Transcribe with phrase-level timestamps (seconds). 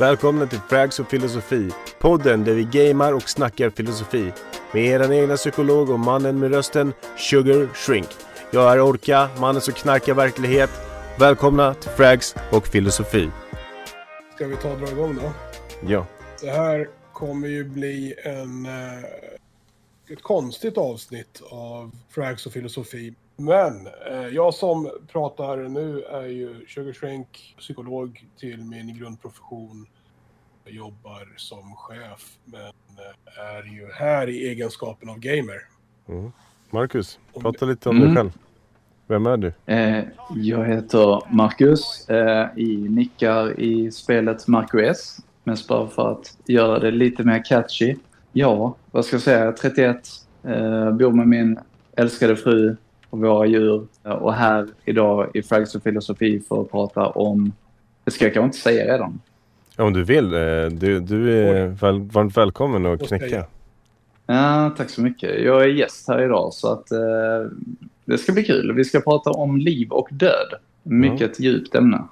[0.00, 1.70] Välkomna till Frags och filosofi.
[1.98, 4.32] Podden där vi gamar och snackar filosofi.
[4.72, 8.08] Med er egna psykolog och mannen med rösten Sugar Shrink.
[8.50, 10.70] Jag är Orka, mannen som knarkar verklighet.
[11.18, 13.30] Välkomna till Frags och filosofi.
[14.34, 15.32] Ska vi ta och dra igång då?
[15.86, 16.06] Ja.
[16.40, 19.04] Det här kommer ju bli en, eh,
[20.12, 23.14] ett konstigt avsnitt av Frags och filosofi.
[23.36, 29.86] Men eh, jag som pratar nu är ju Sugar Shrink, psykolog till min grundprofession.
[30.64, 35.58] Jag jobbar som chef men eh, är ju här i egenskapen av gamer.
[36.08, 36.32] Mm.
[36.70, 38.08] Marcus, prata lite om Mm.
[38.08, 38.30] dig själv.
[39.06, 39.52] Vem är du?
[39.66, 40.04] Eh,
[40.36, 42.08] jag heter Marcus.
[42.10, 45.16] Eh, i nickar i spelet Marco S.
[45.44, 47.96] Mest bara för att göra det lite mer catchy.
[48.32, 49.38] Ja, vad ska jag säga?
[49.38, 50.08] Jag är 31.
[50.44, 51.58] Eh, bor med min
[51.96, 52.76] älskade fru
[53.12, 53.86] och våra djur.
[54.02, 57.52] Och här idag i Frags och filosofi för att prata om...
[58.04, 59.20] Det ska jag kanske inte säga redan.
[59.76, 60.34] Ja, Om du vill.
[60.34, 63.44] eh, Du, du är väl, varmt välkommen att knäcka.
[64.26, 65.44] Ja, tack så mycket.
[65.44, 66.98] Jag är gäst här idag så att eh,
[68.04, 68.72] det ska bli kul.
[68.72, 70.54] Vi ska prata om liv och död.
[70.82, 72.04] Mycket djupt ämne.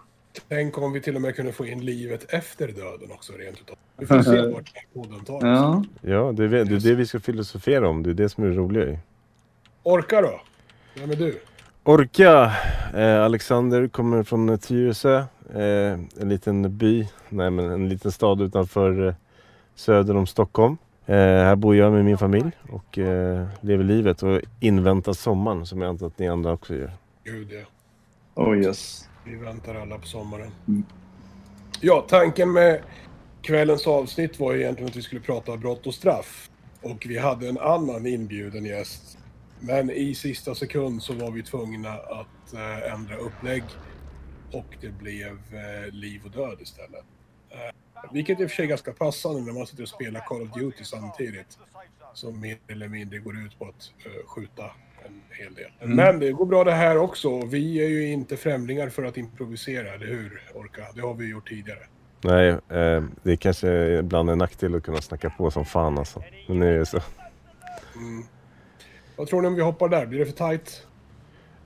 [0.48, 3.76] Tänk om vi till och med kunde få in livet efter döden också rent utav.
[3.96, 5.42] Vi får se vart podden tar oss.
[5.42, 8.02] Ja, Ja, det är, det är det vi ska filosofera om.
[8.02, 8.48] Det är det som är
[8.80, 8.98] ju.
[9.82, 10.40] Orka då?
[10.94, 11.40] Vem är du?
[11.84, 12.52] Orka!
[12.94, 15.16] Eh, Alexander kommer från Tyresö.
[15.54, 19.14] Eh, en liten by, nej men en liten stad utanför eh,
[19.74, 20.76] söder om Stockholm.
[21.06, 25.80] Eh, här bor jag med min familj och eh, lever livet och inväntar sommaren som
[25.80, 26.92] jag antar att ni andra också gör.
[27.24, 28.42] Gud ja.
[28.42, 29.08] oh yes.
[29.24, 30.50] Vi väntar alla på sommaren.
[30.68, 30.84] Mm.
[31.80, 32.80] Ja, tanken med
[33.42, 36.50] kvällens avsnitt var ju egentligen att vi skulle prata brott och straff.
[36.82, 39.18] Och vi hade en annan inbjuden gäst.
[39.60, 43.64] Men i sista sekund så var vi tvungna att eh, ändra upplägg.
[44.52, 47.04] Och det blev eh, liv och död istället.
[47.50, 47.74] Eh,
[48.12, 50.50] vilket i och för sig är ganska passande när man sitter och spelar Call of
[50.52, 51.58] Duty samtidigt.
[52.14, 53.92] Som mer eller mindre går ut på att
[54.26, 54.64] skjuta
[55.06, 55.70] en hel del.
[55.80, 55.96] Mm.
[55.96, 57.46] Men det går bra det här också.
[57.46, 60.86] Vi är ju inte främlingar för att improvisera, eller hur Orka?
[60.94, 61.86] Det har vi gjort tidigare.
[62.24, 66.22] Nej, eh, det är kanske ibland en nackdel att kunna snacka på som fan alltså.
[66.48, 67.00] Men nu är det så.
[67.96, 68.24] Mm.
[69.20, 70.06] Vad tror ni om vi hoppar där?
[70.06, 70.86] Blir det för tight?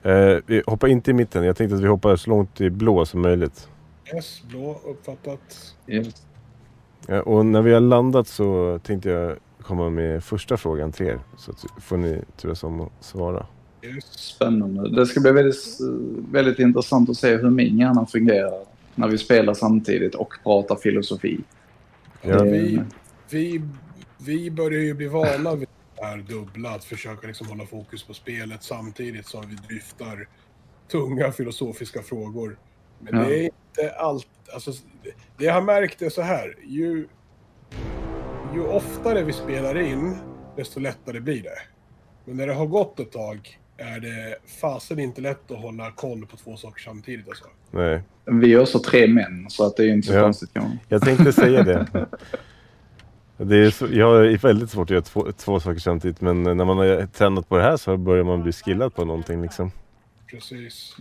[0.03, 1.43] Eh, vi hoppar inte i mitten.
[1.43, 3.69] Jag tänkte att vi hoppar så långt i blå som möjligt.
[4.13, 5.75] Yes, blå, uppfattat.
[5.87, 6.25] yes.
[7.07, 11.19] Ja, och när vi har landat så tänkte jag komma med första frågan till er.
[11.37, 13.45] Så får ni turas om att svara.
[14.09, 14.95] Spännande.
[14.95, 15.77] Det ska bli väldigt,
[16.31, 21.39] väldigt intressant att se hur min hjärna fungerar när vi spelar samtidigt och pratar filosofi.
[22.21, 22.43] Ja.
[22.43, 22.81] Vi,
[23.29, 23.61] vi,
[24.17, 25.67] vi börjar ju bli vana vid
[26.01, 30.27] här dubbla, att försöka liksom hålla fokus på spelet samtidigt som vi dryftar
[30.91, 32.57] tunga filosofiska frågor.
[32.99, 33.27] Men Ja.
[33.29, 34.71] det är inte allt, alltså
[35.37, 37.07] det- jag har märkt är så här, ju,
[38.53, 40.17] ju oftare vi spelar in,
[40.55, 41.59] desto lättare blir det.
[42.25, 46.25] Men när det har gått ett tag är det fasen inte lätt att hålla koll
[46.25, 47.45] på två saker samtidigt alltså.
[47.71, 50.21] Nej, Vi är också tre män, så att det är inte så Ja.
[50.21, 50.49] konstigt
[50.89, 51.87] jag tänkte säga det.
[53.37, 56.21] det är så, jag är väldigt svårt att göra två, två saker samtidigt.
[56.21, 59.41] Men när man har tränat på det här så börjar man bli skillad på någonting
[59.41, 59.71] liksom.
[60.27, 60.95] Precis.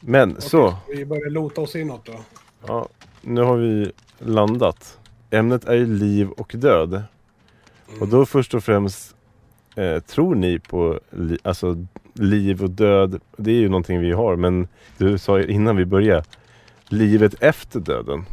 [0.00, 2.14] Men så, Okej, Vi börjar lota oss inåt då.
[2.66, 2.88] ja,
[3.20, 4.98] nu har vi landat.
[5.30, 7.02] Ämnet är ju liv och död.
[8.00, 9.14] Och då först och främst,
[9.76, 13.20] eh, tror ni på li- alltså, liv och död?
[13.36, 14.68] Det är ju någonting vi har, men
[14.98, 16.24] du sa ju innan vi började,
[16.88, 18.24] livet efter döden.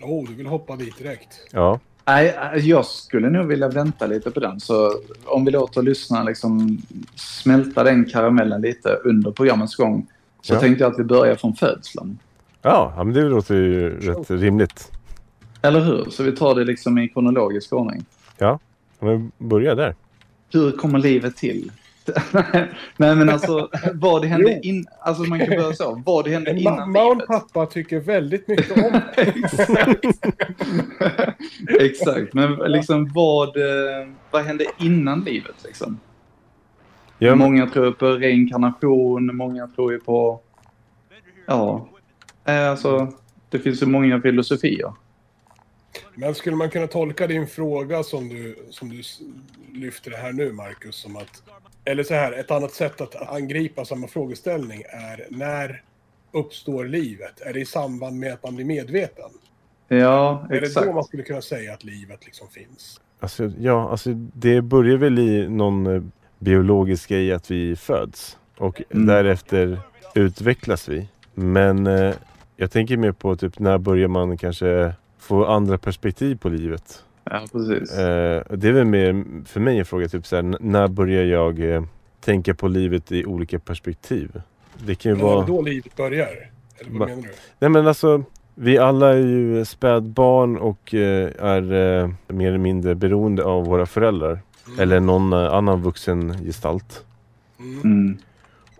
[0.00, 1.28] Oh, du vill hoppa dit direkt.
[1.50, 4.60] Ja, Nej, jag skulle nog vilja vänta lite på den.
[4.60, 4.92] Så
[5.24, 6.82] om vi låter lyssnarna liksom
[7.14, 10.06] smälta den karamellen lite under programmets gång.
[10.40, 10.60] Så Ja.
[10.60, 12.18] tänkte jag att vi börjar från födseln.
[12.62, 14.90] ja ja, men det låter ju rätt rimligt.
[15.62, 16.04] Eller hur?
[16.10, 18.04] Så vi tar det liksom i kronologisk ordning.
[18.38, 18.58] Ja,
[19.00, 19.94] men börja där.
[20.52, 21.72] Hur kommer livet till?
[22.96, 24.86] Nej men alltså, vad hände in...
[25.00, 26.02] Alltså man kan börja så.
[26.06, 27.26] Vad hände innan Mount livet?
[27.26, 29.00] pappa tycker väldigt mycket om
[31.80, 32.34] Exakt.
[32.34, 36.00] Men liksom vad, eh, vad hände innan livet liksom?
[37.18, 40.40] Ja, men, Många tror på reinkarnation, många tror ju på...
[41.46, 41.88] Ja.
[42.44, 43.12] Eh, Alltså,
[43.50, 44.92] det finns ju många filosofier.
[46.14, 49.02] Men skulle man kunna tolka din fråga som du, som du
[49.72, 51.42] lyfter det här nu, Marcus, som att...
[51.84, 55.82] Eller så här, ett annat sätt att angripa samma frågeställning är när
[56.32, 57.40] uppstår livet?
[57.40, 59.30] Är det i samband med att man blir medveten?
[59.88, 60.86] Ja, Är det exakt.
[60.86, 63.00] då man skulle kunna säga att livet liksom finns?
[63.20, 66.02] alltså, ja, alltså det börjar väl i någon eh,
[66.38, 68.38] biologisk grej att vi föds.
[68.58, 69.06] Och Mm.
[69.06, 69.78] därefter
[70.14, 71.08] utvecklas vi.
[71.34, 72.14] Men eh,
[72.56, 77.04] jag tänker mer på typ när börjar man kanske få andra perspektiv på livet.
[77.24, 77.98] Ja, precis.
[77.98, 81.74] Eh, det är väl mer för mig en fråga, typ så här, när börjar jag
[81.74, 81.82] eh,
[82.20, 84.42] tänka på livet i olika perspektiv?
[84.86, 85.46] Det kan ju Men vara...
[85.46, 86.28] då livet börjar?
[86.80, 87.28] Eller vad Va- menar du?
[87.58, 88.22] Nej men alltså,
[88.54, 91.72] vi alla är ju spädbarn och eh, är
[92.02, 94.40] eh, mer eller mindre beroende av våra föräldrar.
[94.66, 94.80] Mm.
[94.80, 97.04] Eller någon eh, annan vuxen gestalt.
[97.58, 97.80] Mm.
[97.84, 98.18] Mm.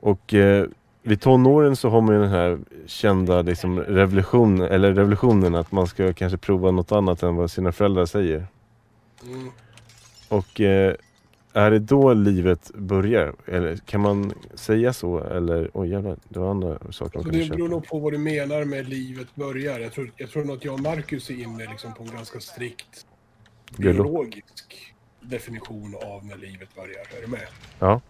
[0.00, 0.66] Och eh,
[1.02, 5.86] vid tonåren så har man ju den här kända liksom, revolution, eller revolutionen att man
[5.86, 8.46] ska kanske prova något annat än vad sina föräldrar säger.
[9.26, 9.50] Mm.
[10.28, 10.94] Och eh,
[11.52, 13.34] är det då livet börjar?
[13.46, 15.18] Eller kan man säga så?
[15.24, 18.12] Eller oj jävlar, det var andra saker man Så kunde det beror nog på vad
[18.12, 19.80] du menar med livet börjar.
[19.80, 22.40] Jag tror, jag tror nog att jag och Marcus är inne liksom på en ganska
[22.40, 23.06] strikt
[23.76, 23.96] Biolog.
[23.96, 27.16] biologisk definition av när livet börjar.
[27.18, 27.46] Är du med?
[27.78, 28.00] Ja.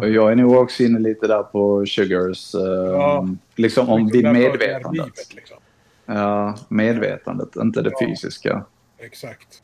[0.00, 2.54] Och jag är nog också inne lite där på Sugars.
[2.54, 3.28] Eh, Ja.
[3.56, 4.92] Liksom om medvetandet.
[4.92, 5.56] Livet, liksom.
[6.06, 8.06] Ja, medvetandet, inte det Ja.
[8.06, 8.64] fysiska.
[8.98, 9.62] Exakt.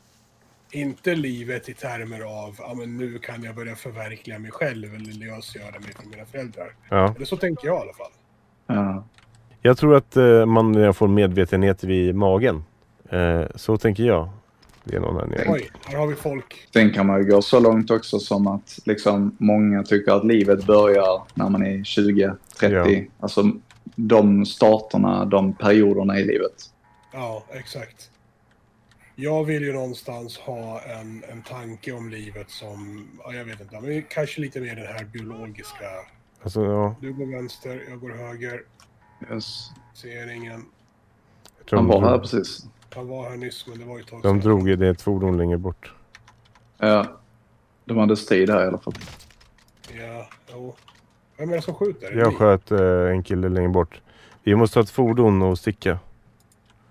[0.71, 5.13] Inte livet i termer av ja, men nu kan jag börja förverkliga mig själv eller
[5.13, 6.73] lösgöra mig från mina föräldrar.
[6.89, 7.13] ja.
[7.15, 8.11] Eller så tänker jag i alla fall.
[8.67, 9.03] Ja.
[9.61, 12.63] Jag tror att eh, man får medvetenhet vid magen.
[13.09, 14.29] Eh, så tänker jag.
[14.89, 15.45] Det är någon här nere.
[15.49, 16.67] Oj, här har vi folk.
[16.73, 20.65] Sen kan man ju gå så långt också som att liksom, många tycker att livet
[20.65, 22.75] börjar när man är 20, 30.
[22.75, 23.11] Ja.
[23.19, 23.51] Alltså
[23.95, 26.53] de starterna, de perioderna i livet.
[27.13, 28.11] Ja, exakt.
[29.15, 33.79] Jag vill ju någonstans ha en, en tanke om livet som, ja, jag vet inte,
[33.81, 35.85] men kanske lite mer den här biologiska.
[36.43, 38.61] Alltså, ja, Du går vänster, jag går höger,
[39.33, 39.69] Yes.
[39.93, 40.65] ser ingen.
[41.57, 42.65] jag tror Han var här precis.
[42.95, 44.39] Han var här nyss, men det var ju ett tag de sedan.
[44.39, 45.93] drog i det ett fordon längre bort.
[46.77, 47.05] Ja.
[47.85, 48.93] De hade strid här i alla fall.
[49.97, 50.75] Ja, jo.
[51.37, 52.11] Vem är det som skjuter?
[52.11, 52.79] Jag sköt eh,
[53.11, 54.01] en kille längre bort.
[54.43, 55.99] Vi måste ha ett fordon och sticka.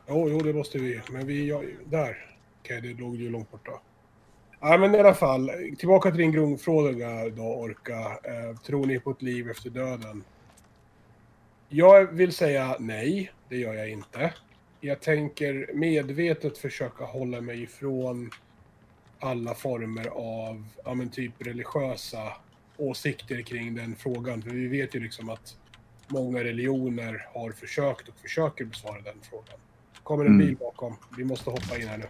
[0.09, 1.01] Jo, jo, det måste vi.
[1.11, 2.17] Men vi, ja, där.
[2.61, 3.73] Okej, det låg ju långt borta.
[4.61, 5.51] Ja, men i alla fall.
[5.79, 7.99] Tillbaka till din grundfråga då, Orka.
[8.01, 10.25] Eh, tror ni på ett liv efter döden?
[11.69, 14.33] Jag vill säga nej, det gör jag inte.
[14.81, 18.31] Jag tänker medvetet försöka hålla mig ifrån
[19.21, 22.33] alla former av, ja men typ religiösa
[22.77, 24.43] åsikter kring den frågan.
[24.43, 25.57] För vi vet ju liksom att
[26.09, 29.59] många religioner har försökt och försöker besvara den frågan.
[30.03, 30.47] kommer en Mm.
[30.47, 30.97] bil bakom.
[31.17, 32.07] Vi måste hoppa in här nu.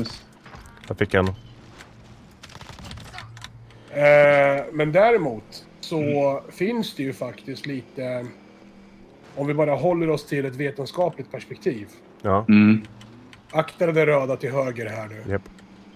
[0.00, 0.24] Yes.
[0.88, 1.28] Jag fick en.
[3.90, 8.26] Eh, men däremot så finns det ju faktiskt lite...
[9.38, 11.88] Om vi bara håller oss till ett vetenskapligt perspektiv.
[12.22, 12.82] Ja, Mm.
[13.50, 15.32] Akta det röda till höger här nu.
[15.32, 15.42] japp.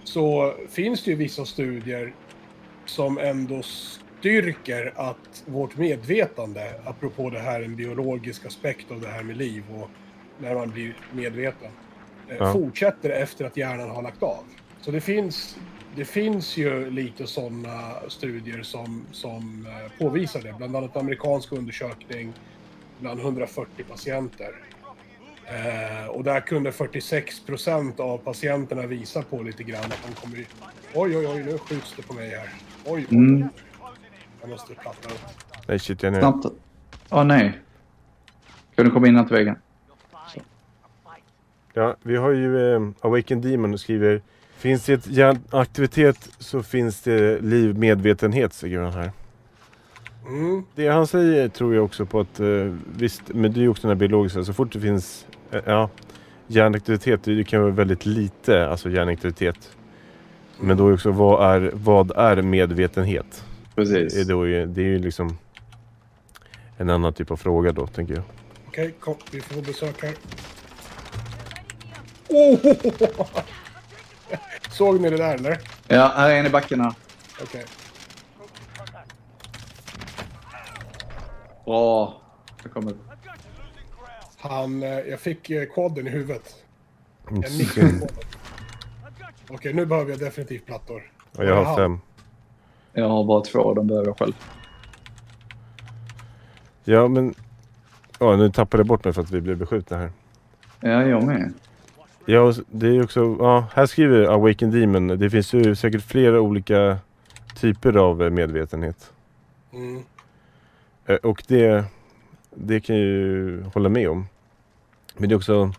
[0.03, 2.13] Så finns det ju vissa studier
[2.85, 9.23] som ändå styrker att vårt medvetande, apropå det här en biologisk aspekt av det här
[9.23, 9.89] med liv och
[10.39, 11.71] när man blir medveten,
[12.29, 12.53] eh, Ja.
[12.53, 14.43] fortsätter efter att hjärnan har lagt av.
[14.81, 15.57] Så det finns,
[15.95, 20.53] det finns ju lite sådana studier som, som eh, påvisar det.
[20.57, 22.33] Bland annat en amerikansk undersökning
[22.99, 24.51] bland 140 patienter.
[25.45, 30.37] Eh, och där kunde 46% av patienterna visa på lite grann att de kommer...
[30.93, 32.49] Oj, oj, oj, nu skjuts det på mig här.
[32.85, 33.17] Oj, oj.
[33.17, 33.47] Mm.
[34.41, 35.21] Jag måste platta upp.
[35.67, 36.21] Nej shit, jag är nere.
[36.21, 36.45] Snabbt.
[37.09, 37.59] Åh nej.
[38.75, 39.55] Kan du komma innanför väggen?
[41.73, 44.21] Ja, vi har ju eh, Awaken Demon och skriver
[44.57, 49.11] Finns det ett hjärnaktivitet så finns det liv medvetenhet, skriver han här.
[50.27, 52.47] Mm, Det han säger tror jag också på att eh,
[52.97, 55.89] visst, men det är ju också den här biologiska, så fort det finns eh, ja,
[56.47, 59.69] hjärnaktivitet, det kan vara väldigt lite alltså hjärnaktivitet.
[60.59, 63.43] Men då är också vad är, vad är medvetenhet?
[63.75, 64.27] Det är, Precis.
[64.27, 65.37] då, ju- det är ju liksom
[66.77, 68.23] en annan typ av fråga då, tänker jag.
[68.67, 69.15] Okej, kom.
[69.31, 70.13] Vi får besök här.
[72.29, 72.57] Oh!
[74.71, 75.57] Såg ni det där eller?
[75.87, 76.93] Ja, här är en i backen här.
[77.43, 77.65] Okej.
[81.65, 82.13] Bra.
[82.63, 82.93] Jag kommer.
[84.37, 84.83] Han...
[84.83, 86.55] eh, Jag fick eh, quadden i huvudet.
[87.29, 88.09] Mm, Jag nickade på den.
[89.49, 91.11] Okej, nu behöver jag definitivt plattor.
[91.37, 91.99] Och jag har fem.
[92.93, 94.33] Jag har bara två, de behöver jag själv.
[96.83, 97.33] Ja, men...
[98.19, 100.11] Ja, nu tappade jag bort mig för att vi blev beskjutna här.
[100.79, 101.53] Ja, jag med.
[102.25, 103.35] Ja, och det är också...
[103.39, 105.07] Ja, här skriver Awaken Demon.
[105.07, 106.97] Det finns ju säkert flera olika
[107.55, 109.11] typer av eh, medvetenhet.
[109.73, 110.03] Mm.
[111.05, 111.85] Eh, Och det...
[112.55, 114.25] Det kan jag ju hålla med om.
[115.17, 115.71] Men det är också...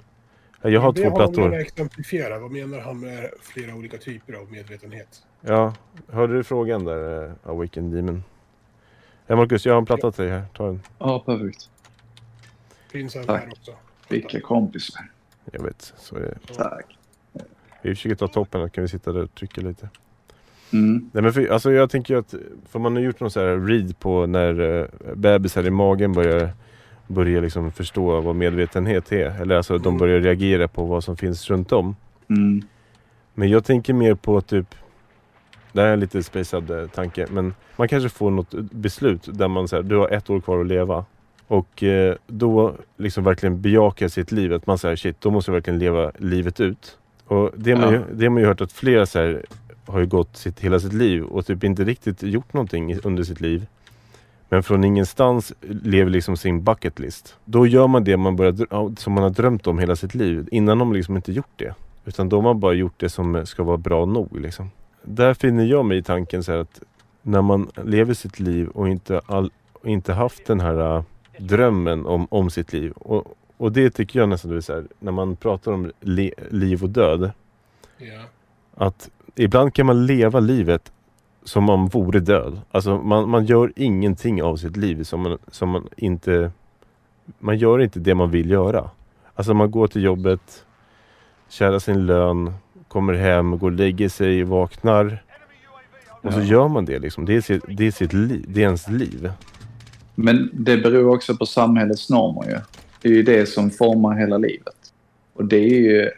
[0.62, 1.44] ja, Jag har det två har plattor.
[1.44, 2.38] gärna exemplifiera.
[2.38, 5.22] Vad menar han med flera olika typer av medvetenhet?
[5.40, 5.74] Ja,
[6.08, 8.24] hörde du frågan där, eh, Awaken Demon?
[9.26, 10.44] Ja, Marcus, jag har en platta till dig här.
[10.56, 10.82] Ta den.
[10.98, 11.70] Ja, perfekt.
[12.90, 13.40] Finns en Tack.
[13.40, 13.72] här också.
[14.08, 15.10] Vilka kompisar.
[15.52, 16.54] Jag vet, så är det.
[16.54, 16.98] Tack.
[17.82, 19.88] Vi försöker ta toppen, då kan vi sitta där och trycka lite.
[20.74, 21.10] Mm.
[21.12, 22.34] Nej men för, alltså jag tänker att,
[22.68, 26.50] för man har gjort någon så här read på när uh, bebisar i magen börjar,
[27.06, 29.40] börjar liksom förstå vad medvetenhet är.
[29.42, 29.98] Eller alltså de Mm.
[29.98, 31.96] börjar reagera på vad som finns runt om.
[32.28, 32.62] Mm.
[33.34, 34.74] Men jag tänker mer på typ
[35.72, 39.48] Det här är en lite spacad eh, tanke men man kanske får något beslut där
[39.48, 41.04] man säger du har ett år kvar att leva.
[41.46, 44.52] Och eh, då liksom verkligen bejaka sitt liv.
[44.52, 46.98] Att man säger shit, då måste jag verkligen leva livet ut.
[47.26, 48.00] Och det har man, Ja.
[48.00, 49.42] ju, det har man ju hört att flera så här,
[49.86, 53.40] har ju gått sitt, hela sitt liv och typ inte riktigt gjort någonting under sitt
[53.40, 53.66] liv.
[54.48, 57.36] Men från ingenstans lever liksom sin bucket list.
[57.44, 60.48] Då gör man det man börjar, som man har drömt om hela sitt liv.
[60.50, 61.74] Innan har man liksom inte gjort det.
[62.04, 64.40] Utan då har man bara gjort det som ska vara bra nog.
[64.40, 64.70] Liksom.
[65.02, 66.80] Där finner jag mig i tanken så att
[67.22, 69.50] när man lever sitt liv och inte, all,
[69.84, 71.04] inte haft den här äh,
[71.38, 72.92] drömmen om, om sitt liv.
[72.92, 76.32] Och, och det tycker jag nästan, du vet, så här, när man pratar om li,
[76.50, 77.30] liv och död.
[77.98, 78.22] Ja.
[78.74, 80.92] Att ibland kan man leva livet
[81.44, 82.60] som om man vore död.
[82.70, 86.50] Alltså man, man gör ingenting av sitt liv som man, som man inte...
[87.38, 88.90] Man gör inte det man vill göra.
[89.34, 90.64] Alltså man går till jobbet,
[91.48, 92.52] tjänar sin lön,
[92.88, 95.22] kommer hem, går och lägger sig, vaknar.
[96.22, 97.24] Och så gör man det liksom.
[97.24, 98.44] Det är sitt, det är sitt liv.
[98.48, 99.30] Det är ens liv.
[100.14, 102.58] Men det beror också på samhällets normer ju.
[103.02, 104.92] Det är ju det som formar hela livet.
[105.34, 106.10] Och det är ju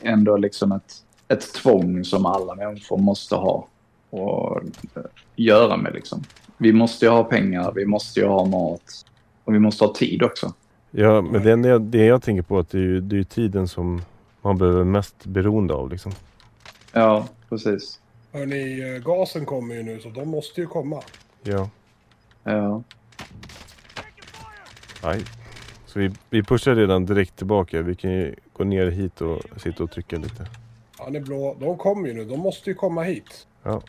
[0.00, 0.94] ändå liksom ett,
[1.28, 3.66] ett tvång som alla människor måste ha
[4.10, 4.62] och
[4.94, 5.02] eh,
[5.36, 6.24] göra med liksom.
[6.58, 9.06] Vi måste ju ha pengar, vi måste ju ha mat
[9.44, 10.52] och vi måste ha tid också.
[10.90, 13.24] Ja, men det, jag, det jag tänker på är att det är, ju, det är
[13.24, 14.02] tiden som
[14.42, 16.12] man behöver mest beroende av liksom.
[16.92, 18.00] Ja, precis.
[18.32, 21.02] Hörni, eh, gasen kommer ju nu så de måste ju komma.
[21.42, 21.70] Ja.
[22.44, 22.82] Ja.
[25.02, 25.24] Nej.
[25.86, 27.82] Så vi, vi pushar redan direkt tillbaka.
[27.82, 30.46] Vi kan ju gå ner hit och sitta och trycka lite.
[31.04, 31.56] Han är blå.
[31.60, 32.24] De kommer ju nu.
[32.24, 33.46] De måste ju komma hit.
[33.62, 33.82] Ja.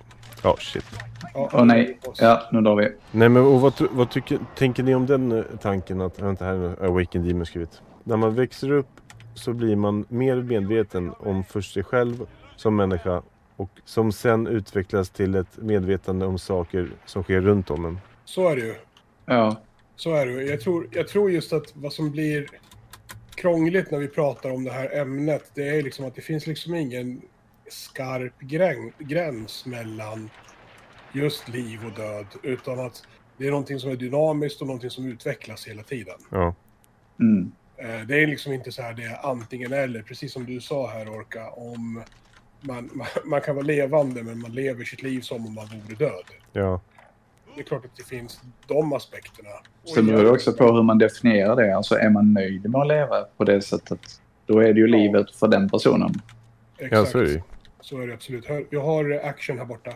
[0.44, 0.86] Ja, shit.
[1.34, 2.00] Ja, Åh nej.
[2.20, 2.92] Ja, nu drar vi.
[3.12, 6.54] Nej men och vad, vad tycker, tänker ni om den eh, tanken att, vänta här
[6.54, 7.82] är Awaken Demon skrivit.
[8.04, 8.88] När man växer upp
[9.34, 13.22] så blir man mer medveten om först sig själv som människa
[13.56, 18.00] och som sen utvecklas till ett medvetande om saker som sker runt om en.
[18.26, 18.76] Så är det ju.
[19.26, 19.56] Ja.
[19.96, 20.50] Så är det ju.
[20.50, 22.48] Jag tror, jag tror just att vad som blir
[23.44, 26.76] krångligt när vi pratar om det här ämnet, det är liksom att det finns liksom
[26.76, 27.22] ingen
[27.70, 30.30] skarp grän, gräns mellan
[31.14, 33.04] just liv och död, utan att
[33.38, 36.16] det är någonting som är dynamiskt och någonting som utvecklas hela tiden.
[36.30, 36.56] Ja.
[37.20, 37.52] Mm.
[37.78, 40.88] Eh, Det är liksom inte så här det är antingen eller, precis som du sa
[40.92, 42.04] här Orka, om
[42.62, 45.96] man, man, man kan vara levande men man lever sitt liv som om man vore
[45.96, 46.26] död.
[46.54, 46.82] Ja.
[47.56, 49.50] Det är klart att det finns de aspekterna.
[49.84, 51.76] Så det beror också på hur man definierar det.
[51.78, 54.00] Alltså är man nöjd med att leva på det sättet,
[54.46, 54.98] då är det ju Ja.
[54.98, 56.14] livet för den personen.
[56.78, 57.12] ja, Exakt.
[57.12, 57.42] så är det ju.
[57.82, 58.46] Så är det absolut.
[58.70, 59.92] Vi har action här borta.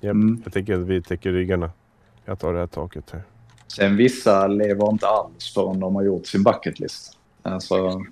[0.00, 0.12] Japp.
[0.14, 0.40] Mm.
[0.44, 1.70] Jag tänker att vi täcker ryggarna.
[2.24, 3.22] Jag tar det här taket här.
[3.68, 7.18] Sen vissa lever inte alls förrän de har gjort sin bucket list.
[7.42, 8.04] Alltså,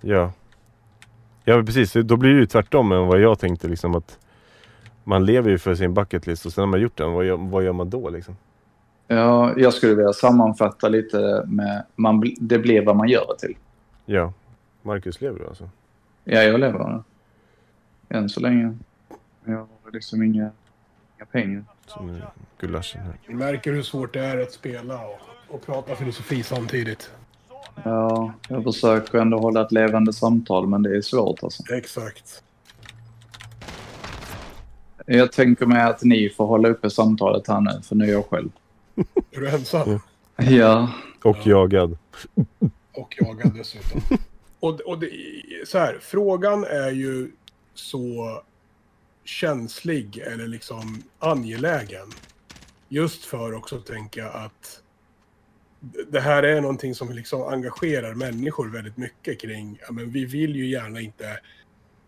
[0.00, 0.32] Ja.
[1.44, 4.18] Ja precis, då blir det ju tvärtom än vad jag tänkte liksom att
[5.04, 7.36] man lever ju för sin bucket list och sen när man gjort den, vad gör,
[7.36, 8.36] vad gör man då liksom?
[9.06, 13.56] ja, jag skulle vilja sammanfatta lite med man, det blir vad man gör det till.
[14.06, 14.32] Ja.
[14.82, 15.70] Marcus lever du alltså?
[16.24, 17.02] Ja, jag lever
[18.08, 18.76] än så länge.
[19.44, 20.50] Jag har liksom inga,
[21.16, 21.64] inga pengar.
[21.86, 22.22] Som
[22.58, 23.14] gulaschen här.
[23.26, 25.20] Ni märker hur svårt det är att spela och,
[25.54, 27.10] och prata filosofi samtidigt.
[27.84, 31.74] Ja, jag försöker ändå hålla ett levande samtal, men det är svårt alltså.
[31.74, 32.42] Exakt.
[35.06, 38.26] Jag tänker mig att ni får hålla uppe samtalet här nu, för nu är jag
[38.26, 38.50] själv.
[39.30, 39.90] Är du ensam?
[39.90, 40.00] Ja.
[40.36, 40.90] Ja,
[41.22, 41.98] Och jagad.
[42.92, 44.00] Och jagad dessutom.
[44.60, 45.10] Och, och det,
[45.66, 47.30] så här, frågan är ju
[47.74, 48.42] så
[49.24, 52.06] känslig eller liksom angelägen.
[52.88, 54.82] Just för också att tänka att
[56.08, 60.56] det här är någonting som liksom engagerar människor väldigt mycket kring, ja, men vi vill
[60.56, 61.38] ju gärna inte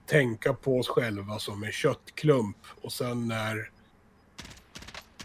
[0.07, 3.71] tänka på oss själva som en köttklump och sen när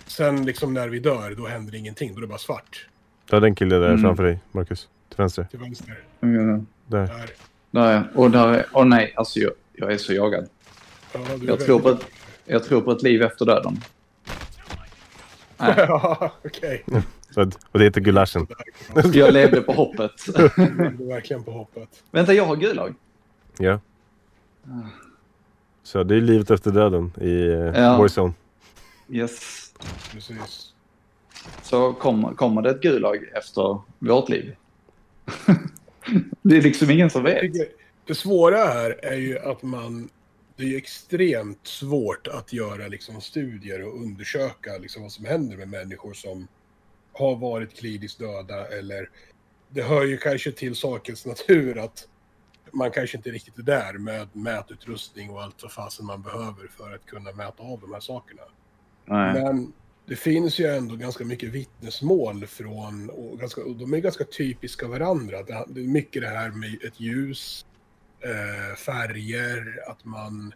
[0.07, 2.87] sen liksom när vi dör då händer ingenting, då är det bara svart
[3.29, 4.01] Ta den killen där Mm.
[4.01, 4.89] framför dig, Marcus.
[5.09, 5.43] Till vänster.
[5.43, 6.03] till vänster.
[6.19, 6.27] ja.
[6.27, 7.07] Där.
[7.07, 7.29] Där.
[7.71, 10.49] Där är, och där är, åh nej, alltså jag, jag är så jagad.
[11.13, 12.05] Ja, du är Jag tror, på ett,
[12.45, 13.77] jag tror på ett liv efter döden.
[15.57, 16.83] Nej, ja, okej.
[17.71, 18.47] Och det heter gulaschen.
[19.13, 20.11] jag levde på hoppet.
[20.35, 20.43] Du
[21.03, 22.03] är verkligen på hoppet.
[22.11, 22.95] Vänta, jag har gulag.
[23.57, 23.79] Ja.
[25.83, 27.97] Så det är livet efter döden i uh, Ja.
[27.97, 28.33] Warzone.
[29.09, 29.73] Yes.
[30.11, 30.73] Precis.
[31.61, 34.55] Så kommer, kommer det ett gulag efter vårt liv?
[36.41, 37.53] det är liksom ingen som vet.
[38.05, 40.09] Det svåra här är ju att man...
[40.55, 45.57] Det är ju extremt svårt att göra liksom studier och undersöka liksom vad som händer
[45.57, 46.47] med människor som
[47.13, 49.09] har varit kliniskt döda eller...
[49.69, 52.07] Det hör ju kanske till sakens natur att
[52.71, 56.95] man kanske inte riktigt är där med mätutrustning och allt vad fasen man behöver för
[56.95, 58.41] att kunna mäta av de här sakerna.
[59.05, 59.33] Nej.
[59.33, 59.73] Men
[60.05, 64.87] det finns ju ändå ganska mycket vittnesmål från, och, ganska, och de är ganska typiska
[64.87, 65.43] varandra.
[65.43, 67.65] Det, är mycket det här med ett ljus,
[68.19, 70.53] eh, färger, att man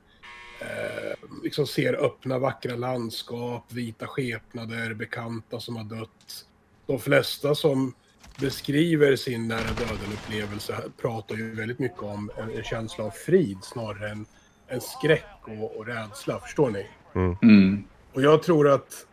[0.62, 6.46] eh, liksom ser öppna vackra landskap, vita skepnader, bekanta som har dött.
[6.86, 7.94] De flesta som
[8.40, 14.10] beskriver sin nära döden-upplevelse pratar ju väldigt mycket om en, en känsla av frid snarare
[14.10, 14.26] än
[14.68, 16.88] en skräck och, och rädsla, förstår ni?
[17.42, 17.84] Mm.
[18.14, 19.08] Och jag tror att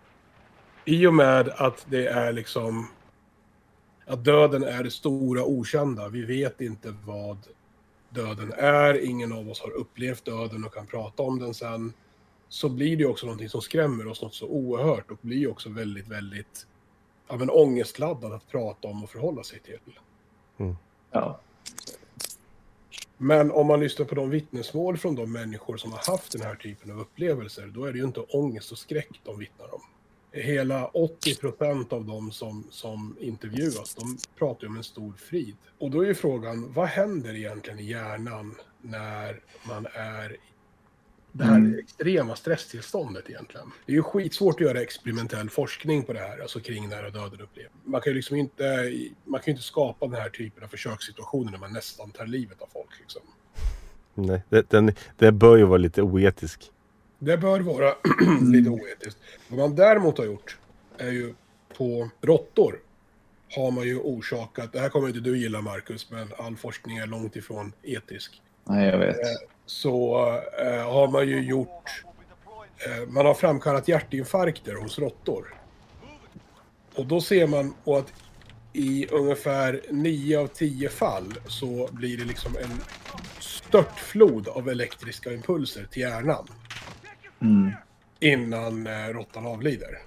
[0.85, 2.89] i och med att det är liksom
[4.07, 6.09] att döden är det stora okända.
[6.09, 7.39] Vi vet inte vad
[8.11, 9.05] döden är.
[9.05, 11.93] Ingen av oss har upplevt döden och kan prata om den sen.
[12.49, 16.09] Så blir det också någonting som skrämmer oss något så oerhört och blir också väldigt,
[16.09, 16.67] väldigt
[17.29, 19.79] ja, men ångestladdat att prata om och förhålla sig till.
[21.11, 21.41] Ja.
[23.17, 26.55] Men om man lyssnar på de vittnesmål från de människor som har haft den här
[26.55, 29.81] typen av upplevelser, då är det ju inte ångest och skräck de vittnar om.
[30.33, 35.57] Hela 80 procent av de som, som intervjuas, de pratar ju om en stor frid.
[35.79, 40.37] Och då är ju frågan, vad händer egentligen i hjärnan när man är
[41.33, 41.79] det här Mm.
[41.79, 43.73] extrema stresstillståndet egentligen?
[43.87, 47.41] Det är ju skitsvårt att göra experimentell forskning på det här, alltså kring nära döden
[47.41, 47.71] upplevelser.
[47.85, 48.93] Man kan ju liksom inte,
[49.25, 52.67] man kan inte skapa den här typen av försökssituationer när man nästan tar livet av
[52.73, 53.23] folk liksom.
[54.15, 56.71] Nej, det, den, det bör ju vara lite oetisk.
[57.19, 57.95] Det bör vara
[58.53, 59.19] lite oetiskt.
[59.49, 60.57] Vad man däremot har gjort
[60.99, 61.35] är ju
[61.77, 62.79] på råttor
[63.57, 67.07] har man ju orsakat, det här kommer inte du gilla Marcus, men all forskning är
[67.07, 68.42] långt ifrån etisk.
[68.65, 69.17] Nej, jag vet.
[69.67, 70.27] Så
[70.65, 72.05] eh, har man ju gjort,
[72.87, 75.55] eh, man har framkallat hjärtinfarkter hos råttor.
[76.95, 78.13] Och då ser man och att
[78.73, 82.81] i ungefär 9 av 10 fall så blir det liksom en
[83.41, 86.47] störtflod av elektriska impulser till hjärnan
[87.43, 87.73] Mm.
[88.21, 89.99] innan eh, råttan avlider.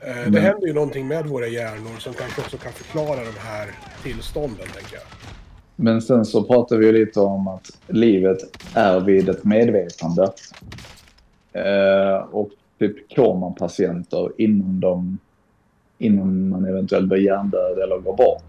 [0.00, 3.70] Eh, Det händer ju någonting med våra hjärnor som kanske också kan förklara de här
[4.02, 5.04] tillstånden, tänker jag.
[5.82, 8.38] Men sen så pratar vi lite om att livet
[8.74, 10.22] är vid ett medvetande.
[11.52, 15.18] Eh, och typ komapatienter innan, de,
[15.98, 18.44] innan man eventuellt blir hjärndöd eller går bort.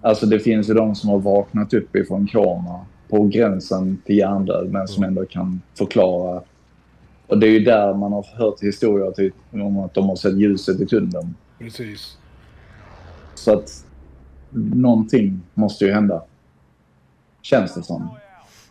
[0.00, 4.72] Alltså det finns ju de som har vaknat upp ifrån koma på gränsen till hjärndöd
[4.72, 6.42] men som ändå kan förklara.
[7.26, 10.38] Och det är ju där man har hört historier typ, om att de har sett
[10.38, 11.34] ljuset i tunneln.
[11.58, 12.18] Precis.
[13.34, 13.84] Så att
[14.74, 16.22] någonting måste ju hända.
[17.46, 18.10] Känns det som.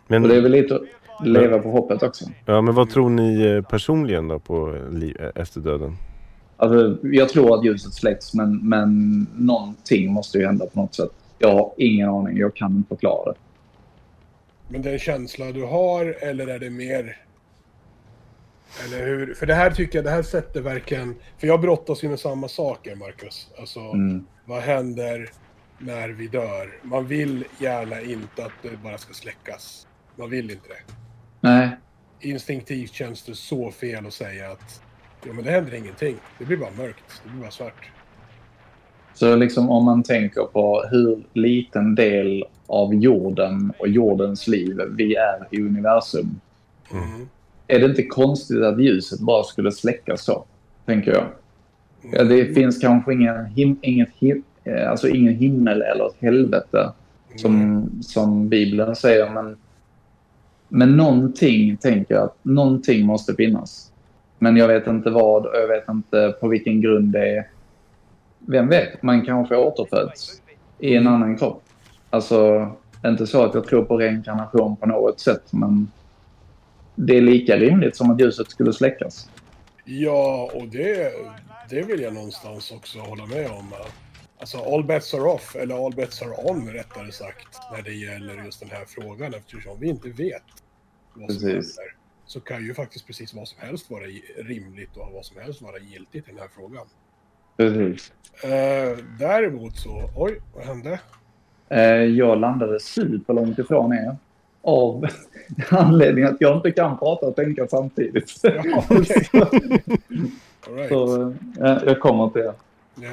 [0.08, 2.26] Men, Och det är väl lite att leva på hoppet också.
[2.46, 5.98] ja, men vad tror ni eh, personligen då på eh, efter döden?
[6.58, 11.10] Alltså, jag tror att ljuset släcks, men, men någonting måste ju hända på något sätt.
[11.40, 12.38] Jag har ingen aning.
[12.38, 13.38] Jag kan inte förklara det.
[14.68, 17.18] Men den känsla du har, eller är det mer...
[18.86, 19.34] Eller hur?
[19.34, 21.16] För det här tycker jag, det här sätter verkligen...
[21.38, 23.48] För jag brottas ju med samma saker, Marcus.
[23.60, 24.26] Alltså, Mm.
[24.46, 25.30] vad händer
[25.80, 26.80] när vi dör?
[26.82, 29.88] Man vill gärna inte att det bara ska släckas.
[30.16, 30.94] Man vill inte det.
[31.42, 31.70] Nej,
[32.20, 34.82] Instinktivt känns det så fel att säga att
[35.26, 36.16] ja, men det händer ingenting.
[36.40, 37.22] Det blir bara mörkt.
[37.24, 37.90] Det blir bara svart.
[39.14, 45.16] så liksom om man tänker på hur liten del av jorden och jordens liv vi
[45.16, 46.40] är i universum.
[46.92, 47.30] Mm.
[47.68, 50.46] Är det inte konstigt att ljuset bara skulle släckas så?
[50.86, 51.26] Tänker jag.
[52.12, 54.44] Ja, det finns kanske ingen, him, inget him,
[54.88, 56.92] alltså ingen himmel eller ett helvete
[57.36, 59.30] som, som Bibeln säger.
[59.30, 59.58] Men,
[60.68, 63.92] men någonting tänker jag att någonting måste finnas.
[64.40, 67.48] Men jag vet inte vad och jag vet inte på vilken grund det är.
[68.40, 69.04] Vem vet?
[69.04, 70.42] Man kanske återföds
[70.80, 71.64] i en annan kropp.
[72.10, 72.70] Alltså,
[73.06, 75.92] inte så att jag tror på reinkarnation på något sätt, men
[76.96, 79.30] det är lika rimligt som att ljuset skulle släckas.
[79.86, 81.12] Ja, och det,
[81.70, 83.74] det vill jag någonstans också hålla med om.
[83.74, 84.05] att-
[84.40, 88.44] Alltså all bets are off, eller all bets are on rättare sagt, när det gäller
[88.44, 90.44] just den här frågan eftersom vi inte vet
[91.14, 91.78] vad som Precis.
[91.78, 91.96] händer.
[92.26, 94.04] Så kan ju faktiskt precis vad som helst vara
[94.38, 96.86] rimligt och vad som helst vara giltigt i den här frågan.
[97.58, 98.12] Precis.
[98.44, 101.00] Eh, däremot så, oj, vad hände?
[101.70, 104.18] Eh, jag landade superlångt ifrån er.
[104.62, 105.06] Av
[105.70, 108.32] anledningen att jag inte kan prata och tänka samtidigt.
[108.44, 109.30] Ja, okej.
[110.68, 110.90] All right.
[110.90, 111.30] Så
[111.62, 112.54] eh, jag kommer till det.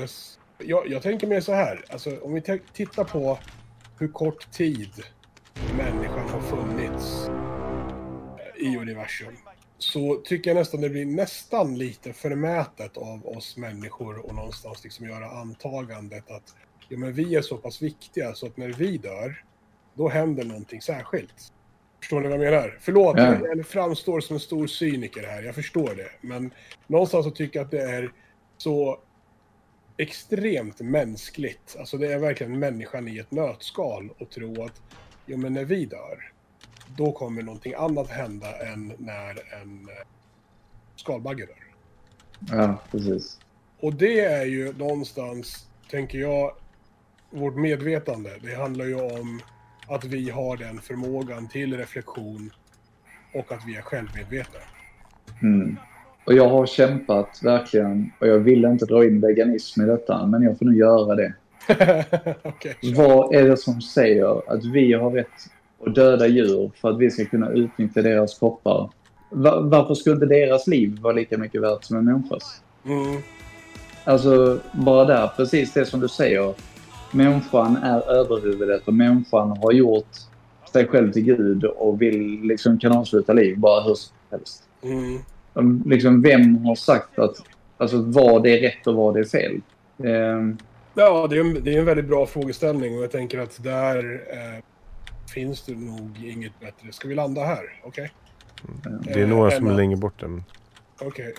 [0.01, 0.39] Yes.
[0.59, 3.39] Jag, jag tänker mer så här, alltså om vi tittar på
[3.99, 4.91] hur kort tid
[5.77, 7.29] människan har funnits
[8.57, 9.35] i universum
[9.79, 15.07] så tycker jag nästan det blir nästan lite förmätet av oss människor och någonstans liksom
[15.07, 16.55] göra antagandet att
[16.89, 19.45] ja, men vi är så pass viktiga så att när vi dör,
[19.95, 21.53] då händer någonting särskilt.
[22.01, 22.79] Förstår ni vad jag menar?
[22.81, 23.37] Förlåt, Ja.
[23.47, 26.11] jag framstår som en stor cyniker här, jag förstår det.
[26.21, 26.51] Men
[26.87, 28.13] någonstans så tycker jag att det är
[28.57, 28.99] så
[30.03, 31.77] extremt mänskligt.
[31.79, 34.83] Alltså det är verkligen människan i ett nötskal och tro att
[35.27, 36.33] ja, men när vi dör,
[36.97, 40.07] då kommer någonting annat hända än när en eh,
[40.97, 41.65] skalbagge dör.
[42.57, 43.39] Ja, precis.
[43.81, 46.55] Och det är ju någonstans, tänker jag,
[47.31, 48.39] vårt medvetande.
[48.43, 49.41] Det handlar ju om
[49.89, 52.51] att vi har den förmågan till reflektion
[53.35, 54.61] och att vi är självmedvetna.
[55.43, 55.77] Mm.
[56.25, 60.43] Och jag har kämpat verkligen, och jag vill inte dra in veganism i detta, men
[60.43, 61.35] jag får nu göra det.
[61.69, 62.97] Kör.
[62.97, 65.27] Vad är det som säger att vi har rätt
[65.87, 68.91] att döda djur för att vi ska kunna utnyttja deras kroppar?
[69.31, 72.61] Va- varför skulle inte deras liv vara lika mycket värt som en människas?
[72.87, 73.23] Mm,
[74.05, 76.55] Alltså, bara där, precis det som du säger.
[77.13, 80.09] Människan är överhuvudet och människan har gjort
[80.73, 84.63] sig själv till Gud och vill liksom kan avsluta liv bara hur som helst.
[84.83, 85.19] mm,
[85.87, 87.37] Liksom, vem har sagt att
[87.77, 89.61] alltså, vad det är rätt och vad det är fel?
[90.05, 90.59] Ehm,
[90.95, 94.23] Ja, det är, en, det är en väldigt bra frågeställning och jag tänker att där
[94.31, 94.65] eh,
[95.35, 96.93] finns det nog inget bättre.
[96.93, 97.81] Ska vi landa här?
[97.83, 98.13] Okej.
[99.01, 100.45] Det är några Eh, som är längre bort än...
[101.01, 101.35] Okej.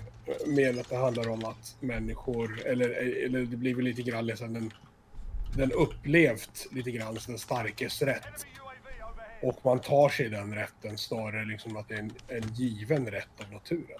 [0.47, 2.89] Men att det handlar om att människor, eller,
[3.25, 4.71] eller det blir väl lite grann liksom den,
[5.57, 8.45] den upplevt lite grann som den starkes rätt.
[9.43, 13.29] Och man tar sig den rätten snarare liksom att det är en, en given rätt
[13.45, 13.99] av naturen.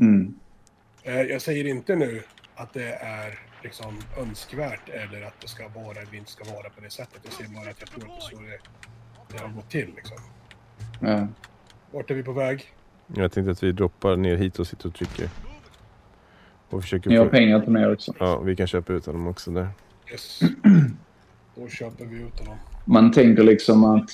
[0.00, 0.34] mm,
[1.02, 2.22] Eh, Jag säger inte nu
[2.54, 6.80] att det är liksom önskvärt eller att det ska vara eller inte ska vara på
[6.80, 7.20] det sättet.
[7.24, 8.58] Jag säger bara att jag tror att det är så det,
[9.36, 9.92] det har gått till.
[9.96, 10.16] Liksom.
[11.00, 11.26] ja.
[11.92, 12.64] Vart är vi på väg?
[13.06, 15.30] Jag tänkte att vi droppar ner hit och sitter och trycker.
[16.70, 18.14] Och försöker Ni har pengar till mig också.
[18.18, 19.68] Ja, vi kan köpa ut honom också där.
[20.10, 20.40] Yes.
[21.54, 22.58] Då köper vi ut honom.
[22.84, 24.10] Man tänker liksom att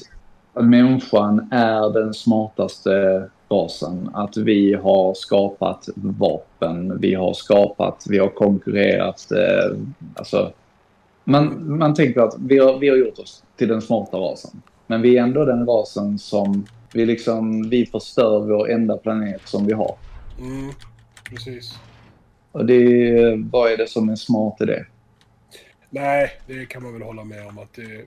[0.55, 4.11] människan är den smartaste rasen.
[4.15, 9.33] Att vi har skapat vapen, vi har skapat, vi har konkurrerat.
[9.33, 9.79] Eh,
[10.15, 10.53] alltså,
[11.25, 14.63] man, man tänker att vi har, vi har gjort oss till den smarta rasen.
[14.87, 19.67] Men vi är ändå den rasen som vi liksom, vi förstör vår enda planet som
[19.67, 19.97] vi har.
[20.39, 20.71] Mm,
[21.31, 21.79] precis.
[22.53, 24.87] Och det är, vad är det som är smart i det?
[25.91, 28.05] Nej, det kan man väl hålla med om att det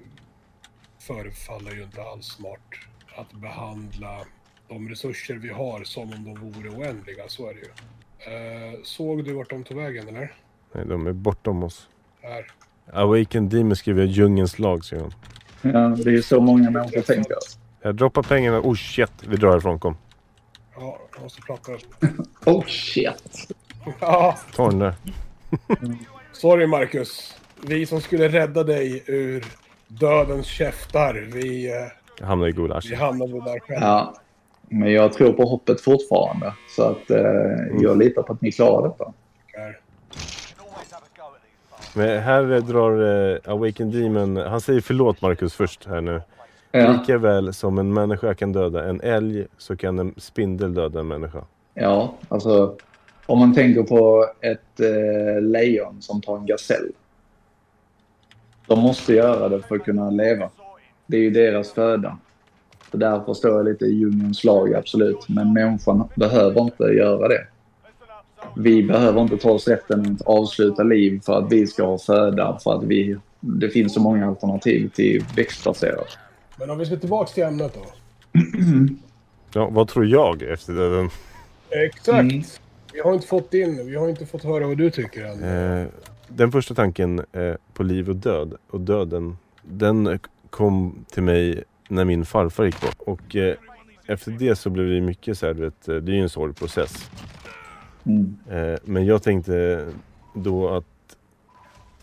[1.08, 2.60] förefaller ju inte alls smart
[3.15, 4.26] att behandla
[4.67, 7.24] de resurser vi har som om de vore oändliga.
[7.28, 7.67] Så är det ju.
[8.34, 10.34] Eh, såg du vart de tog vägen eller?
[10.74, 11.88] Nej, de är bortom oss.
[12.22, 12.52] Här.
[12.93, 15.13] Awaken Demon skriver jag djungelns lag, säger han.
[15.74, 17.36] Ja, det är så många människor tänker.
[17.82, 18.60] Jag droppar pengarna.
[18.60, 19.80] Oh shit, vi drar ifrån.
[19.80, 19.98] Kom.
[20.76, 21.72] Ja, jag måste prata.
[22.46, 23.48] Oh shit!
[24.00, 24.96] Ja, Ta den där.
[26.32, 27.38] sorry Marcus.
[27.62, 29.46] Vi som skulle rädda dig ur
[29.88, 32.88] dödens käftar, vi, eh, hamnar i gulasch.
[32.91, 33.86] vi hamnade där själva.
[33.88, 34.13] Ja,
[34.69, 36.54] men jag tror på hoppet fortfarande.
[36.69, 39.13] Så att eh, jag litar på att ni klarar detta.
[39.54, 39.80] Här.
[41.95, 44.38] Men här eh, drar eh, Awaken Demon...
[44.38, 46.21] Han säger förlåt Marcus först här nu.
[46.71, 51.00] Ja, Lika väl som en människa kan döda en älg så kan en spindel döda
[51.00, 51.43] en människa.
[51.73, 52.76] ja alltså
[53.26, 56.91] om man tänker på ett eh, lejon som tar en gasell.
[58.67, 60.49] De måste göra det för att kunna leva.
[61.06, 62.17] Det är ju deras föda.
[62.91, 65.30] Så där förstår jag lite djungelns lag, absolut.
[65.30, 67.47] Men människan behöver inte göra det.
[68.56, 72.60] Vi behöver inte ta oss rätten att avsluta liv för att vi ska ha föda.
[72.63, 76.17] För att vi, det finns så många alternativ till växtbaserat.
[76.60, 77.86] Men om vi ska tillbaka till ämnet då.
[79.53, 81.10] Ja, vad tror jag efter döden?
[81.69, 82.19] Exakt.
[82.19, 82.43] Mm.
[82.93, 85.43] Vi har inte fått in, vi har inte fått höra vad du tycker än.
[85.43, 85.88] Eh,
[86.28, 89.38] den första tanken eh, på liv och död och döden.
[89.63, 92.98] Den kom till mig när min farfar gick bort.
[93.00, 93.56] Och eh,
[94.06, 97.12] efter det så blev det mycket så här, du vet, det är ju en sorgprocess.
[98.04, 98.38] Mm.
[98.50, 99.88] Eh, men jag tänkte
[100.34, 101.18] då att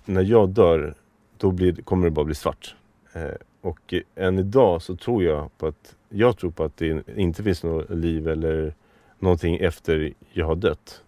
[0.05, 0.95] när jag dör,
[1.39, 2.75] då blir, kommer det bara bli svart.
[3.13, 7.43] Eh, och än idag så tror jag på att, jag tror på att det inte
[7.43, 8.75] finns något liv eller
[9.19, 11.04] någonting efter jag har dött.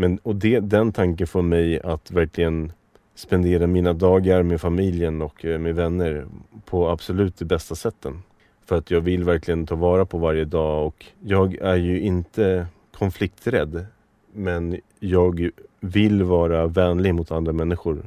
[0.00, 2.72] Men, och det, den tanken får mig att verkligen
[3.14, 6.26] spendera mina dagar med familjen och eh, med vänner
[6.64, 8.22] på absolut de bästa sätten.
[8.66, 12.66] För att jag vill verkligen ta vara på varje dag och jag är ju inte
[12.98, 13.86] konflikträdd.
[14.32, 18.02] Men jag vill vara vänlig mot andra människor.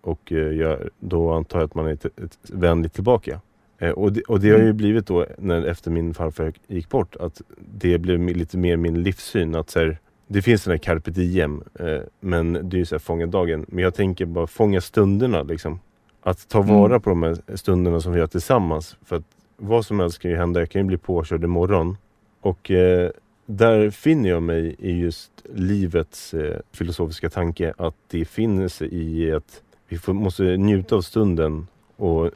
[0.00, 3.40] Och eh, jag, då antar jag att man är ett, ett vänligt tillbaka.
[3.78, 7.16] Eh, och, det, och det har ju blivit då, när, efter min farfar gick bort,
[7.16, 9.54] att det blev lite mer min livssyn.
[9.54, 9.98] Att så här,
[10.32, 13.64] det finns den här carpe diem, eh, men det är ju så här, fånga dagen.
[13.68, 15.80] Men jag tänker bara fånga stunderna liksom.
[16.22, 16.74] Att ta Mm.
[16.74, 18.96] vara på de här stunderna som vi har tillsammans.
[19.04, 19.24] För att
[19.56, 20.60] vad som helst kan ju hända.
[20.60, 21.96] Jag kan ju bli påkörd imorgon.
[22.40, 23.10] Och eh,
[23.46, 27.74] där finner jag mig i just livets eh, filosofiska tanke.
[27.78, 31.66] Att det finns i att vi får, måste njuta av stunden.
[31.96, 32.30] Och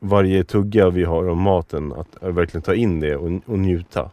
[0.00, 4.10] varje tugga vi har av maten, att eh, verkligen ta in det och, och njuta.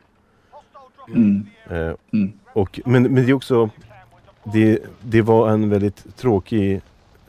[1.16, 1.46] Mm.
[1.70, 2.32] Eh, Mm.
[2.54, 3.70] Och, men, men det är också,
[4.44, 6.82] det, det var en väldigt tråkig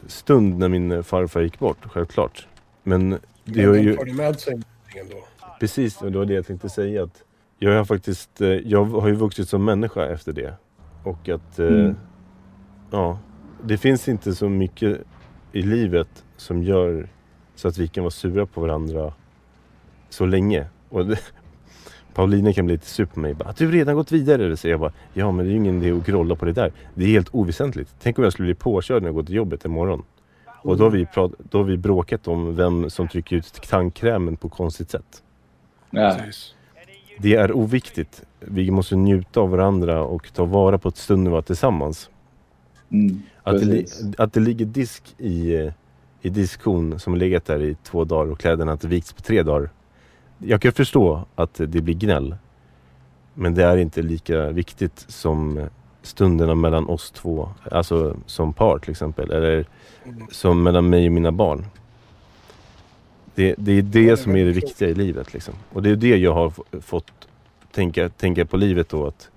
[0.07, 2.47] stund när min farfar gick bort, självklart.
[2.83, 4.55] Men det har ju, förde med sig
[4.97, 5.17] ändå.
[5.61, 7.03] precis, och det var det jag tänkte säga.
[7.03, 7.23] att
[7.59, 10.55] Jag har faktiskt, eh, jag har ju vuxit som människa efter det.
[11.05, 11.97] Och att, eh, Mm.
[12.91, 13.19] ja,
[13.65, 15.01] det finns inte så mycket
[15.53, 17.09] i livet som gör
[17.55, 19.13] så att vi kan vara sura på varandra
[20.11, 20.67] så länge.
[20.89, 21.19] Och det,
[22.15, 23.35] Paulina kan bli lite sur på mig.
[23.35, 24.57] Bara, att du redan gått vidare.
[24.57, 26.73] Så jag bara, ja men det är ju ingen idé att grolla på det där.
[26.95, 27.95] Det är helt oväsentligt.
[28.03, 30.03] Tänk om jag skulle bli påkörd när jag går till jobbet imorgon.
[30.65, 34.37] Och då har vi, prat, då har vi bråkat om vem som trycker ut tandkrämen
[34.37, 35.23] på konstigt sätt.
[35.91, 36.17] Ja.
[37.19, 38.23] Det är oviktigt.
[38.41, 42.11] Vi måste njuta av varandra och ta vara på ett stund vi var tillsammans.
[42.91, 43.23] Mm.
[43.43, 43.87] Att det,
[44.19, 45.71] att det ligger disk i,
[46.21, 49.43] i diskon som har legat där i två dagar och kläderna inte vikts på tre
[49.43, 49.71] dagar.
[50.45, 52.37] Jag kan förstå att det blir gnäll.
[53.35, 55.67] Men det är inte lika viktigt som
[56.03, 57.49] stunderna mellan oss två.
[57.71, 59.31] Alltså som par till exempel.
[59.31, 59.65] Eller
[60.05, 60.27] Mm.
[60.31, 61.67] som mellan mig och mina barn.
[63.35, 65.33] Det, det är det som är det viktiga i livet.
[65.35, 65.55] Liksom.
[65.73, 67.13] Och det är det jag har fått
[67.73, 69.07] tänka, tänka på livet då.
[69.07, 69.31] Att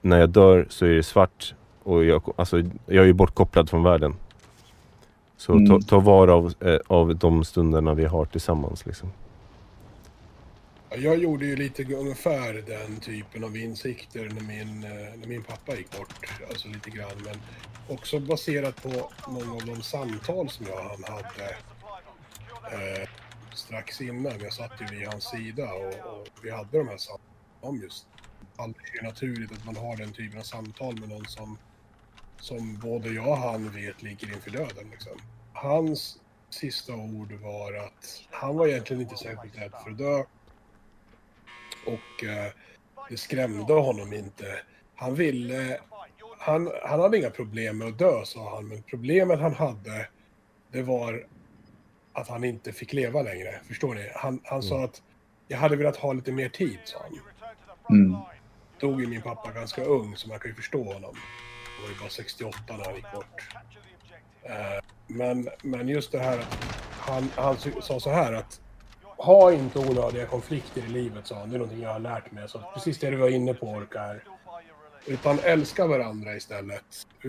[0.00, 3.82] när jag dör så är det svart och jag, alltså, jag är ju bortkopplad från
[3.82, 4.14] världen.
[5.36, 5.66] Så Mm.
[5.68, 8.86] ta, ta vara av, eh, av de stunderna vi har tillsammans.
[8.86, 9.08] Liksom.
[10.90, 15.76] Jag gjorde ju lite ungefär den typen av insikter när min, eh, när min pappa
[15.76, 16.14] gick bort.
[16.48, 17.22] Alltså lite grann.
[17.24, 17.36] Men
[17.88, 21.50] också baserat på många av de samtal som jag och han hade
[22.72, 23.08] eh,
[23.54, 24.40] strax innan.
[24.40, 28.06] Jag satt ju vid hans sida och, och vi hade de här samtalen om just
[28.56, 31.58] allt är naturligt att man har den typen av samtal med någon som,
[32.40, 34.90] som både jag och han vet ligger inför döden.
[34.90, 35.18] Liksom.
[35.52, 36.18] Hans
[36.50, 40.24] sista ord var att han var egentligen inte särskilt rädd för att dö.
[41.86, 42.52] Och eh,
[43.08, 44.62] det skrämde honom inte.
[44.94, 45.80] Han ville...
[46.38, 48.68] Han, han hade inga problem med att dö, sa han.
[48.68, 50.08] Men problemet han hade,
[50.72, 51.26] det var
[52.12, 53.60] att han inte fick leva längre.
[53.68, 54.10] Förstår ni?
[54.14, 55.02] Han, han sa att
[55.48, 57.20] jag hade velat ha lite mer tid, sa han.
[57.98, 58.16] Mm.
[58.80, 61.14] Dog ju min pappa ganska ung, så man kan ju förstå honom.
[61.76, 63.54] Han var ju bara 68 när han gick bort.
[64.42, 66.54] Eh, men, men just det här att
[66.90, 68.60] han, han sa så här att
[69.20, 71.50] ha inte onödiga konflikter i livet, sa han.
[71.50, 72.48] Det är någonting jag har lärt mig.
[72.48, 74.24] Så precis det du var inne på, Orkar.
[75.06, 76.84] Utan älska varandra istället.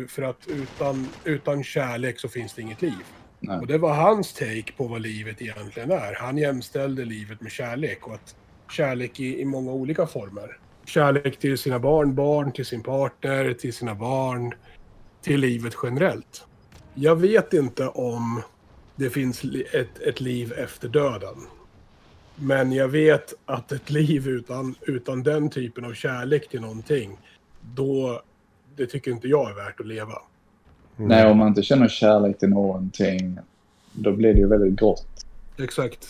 [0.08, 3.04] För att utan, utan kärlek så finns det inget liv.
[3.40, 3.58] Nej.
[3.58, 6.16] Och det var hans take på vad livet egentligen är.
[6.20, 8.36] Han jämställde livet med kärlek och att
[8.72, 10.58] kärlek i, i många olika former.
[10.86, 14.54] Kärlek till sina barn, barn till sin partner, till sina barn,
[15.22, 16.48] till livet generellt.
[16.94, 18.42] Jag vet inte om
[18.96, 21.36] det finns ett, ett liv efter döden.
[22.36, 27.18] Men jag vet att ett liv utan, utan den typen av kärlek till någonting,
[27.76, 28.22] då,
[28.76, 30.14] det tycker inte jag är värt att leva.
[30.96, 33.40] Nej, om man inte känner kärlek till någonting,
[33.94, 35.26] då blir det ju väldigt grått.
[35.60, 36.08] Exakt.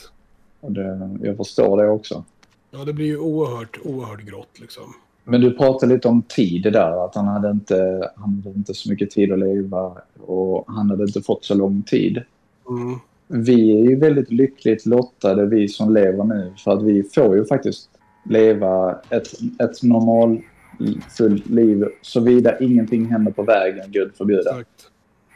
[0.59, 2.23] Och det, jag förstår det också.
[2.71, 4.93] Ja, det blir ju oerhört, oerhört grått liksom.
[5.23, 8.89] Men du pratade lite om tid där, att han hade, inte, han hade inte så
[8.89, 12.23] mycket tid att leva och han hade inte fått så lång tid.
[12.69, 12.99] Mm.
[13.33, 17.45] Vi är ju väldigt lyckligt lottade, vi som lever nu, för att vi får ju
[17.45, 17.89] faktiskt
[18.25, 19.27] leva ett,
[19.61, 24.49] ett normalfullt liv såvida ingenting händer på vägen, gud förbjude.
[24.49, 24.91] Exakt.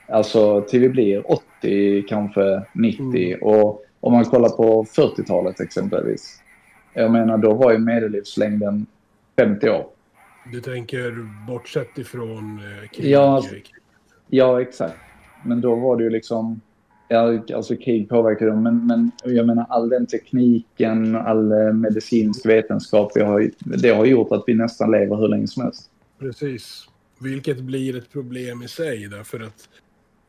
[0.07, 3.37] Alltså till vi blir 80, kanske 90.
[3.41, 6.41] Och om man kollar på 40-talet exempelvis.
[6.93, 8.85] Jag menar, då var ju medellivslängden
[9.37, 9.85] 50 år.
[10.51, 13.11] Du tänker bortsett ifrån eh, krig?
[13.11, 13.43] Ja.
[14.27, 14.97] Ja, exakt.
[15.43, 16.61] Men då var det ju liksom...
[17.07, 22.45] Ja, alltså krig påverkar dem, men, men jag menar all den tekniken, all eh, medicinsk
[22.45, 25.89] vetenskap, vi har, det har gjort att vi nästan lever hur länge som helst.
[26.19, 26.89] Precis.
[27.19, 29.69] Vilket blir ett problem i sig därför att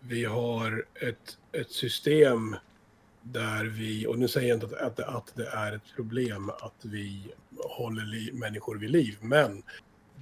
[0.00, 2.56] vi har ett, ett system
[3.22, 6.48] där vi, och nu säger jag inte att, att, det- att det är ett problem
[6.50, 7.20] att vi
[7.78, 9.62] håller li, människor vid liv, men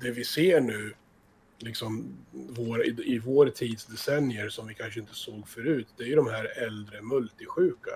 [0.03, 0.93] det vi ser nu
[1.59, 6.09] liksom vår, i, i vår tids decennier som vi kanske inte såg förut, det är
[6.09, 7.91] ju de här äldre multisjuka.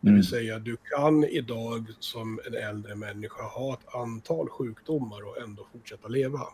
[0.00, 0.16] Det Mm.
[0.16, 5.66] vill säga, du kan idag som en äldre människa ha ett antal sjukdomar och ändå
[5.72, 6.46] fortsätta leva.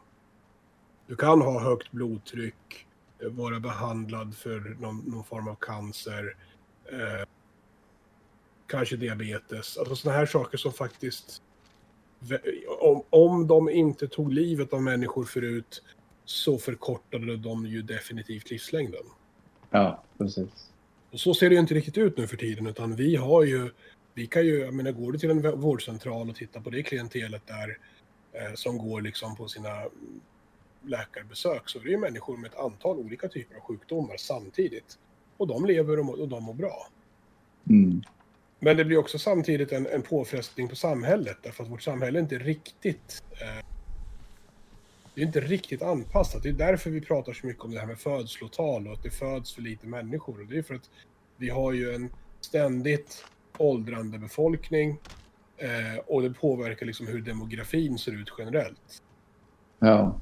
[1.07, 2.87] Du kan ha högt blodtryck,
[3.23, 6.37] eh, vara behandlad för någon, någon form av cancer,
[6.93, 7.27] eh,
[8.67, 11.43] kanske diabetes, alltså sådana här saker som faktiskt,
[12.81, 15.83] om, om de inte tog livet av människor förut
[16.33, 19.05] så förkortade de ju definitivt livslängden.
[19.71, 20.71] Ja, precis.
[21.11, 23.71] Och så ser det ju inte riktigt ut nu för tiden, utan vi har ju,
[24.15, 27.43] vi kan ju, jag menar, går du till en vårdcentral och tittar på det klientelet
[27.47, 27.79] där
[28.33, 29.83] eh, som går liksom på sina
[30.85, 34.99] läkarbesök så är det ju människor med ett antal olika typer av sjukdomar samtidigt.
[35.37, 36.89] Och de lever och, och de mår bra.
[37.71, 38.03] Mm.
[38.59, 42.39] Men det blir också samtidigt en, en påfrestning på samhället därför att vårt samhälle inte
[42.39, 43.65] riktigt eh,
[45.15, 46.43] det är inte riktigt anpassat.
[46.43, 49.11] Det är därför vi pratar så mycket om det här med födslotal och att det
[49.11, 50.41] föds för lite människor.
[50.41, 50.91] Och det är för att
[51.37, 53.25] vi har ju en ständigt
[53.59, 55.01] åldrande befolkning
[55.57, 59.03] eh, och det påverkar liksom hur demografin ser ut generellt.
[59.79, 60.21] Ja.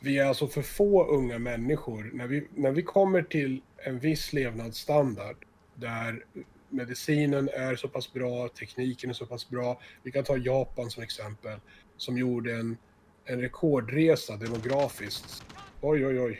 [0.00, 2.10] Vi är alltså för få unga människor.
[2.14, 5.36] När vi, när vi kommer till en viss levnadsstandard
[5.74, 6.24] där
[6.68, 9.80] medicinen är så pass bra, tekniken är så pass bra.
[10.02, 11.58] Vi kan ta Japan som exempel,
[11.96, 12.76] som gjorde en,
[13.24, 15.44] en rekordresa demografiskt.
[15.80, 16.38] Oj, oj, oj.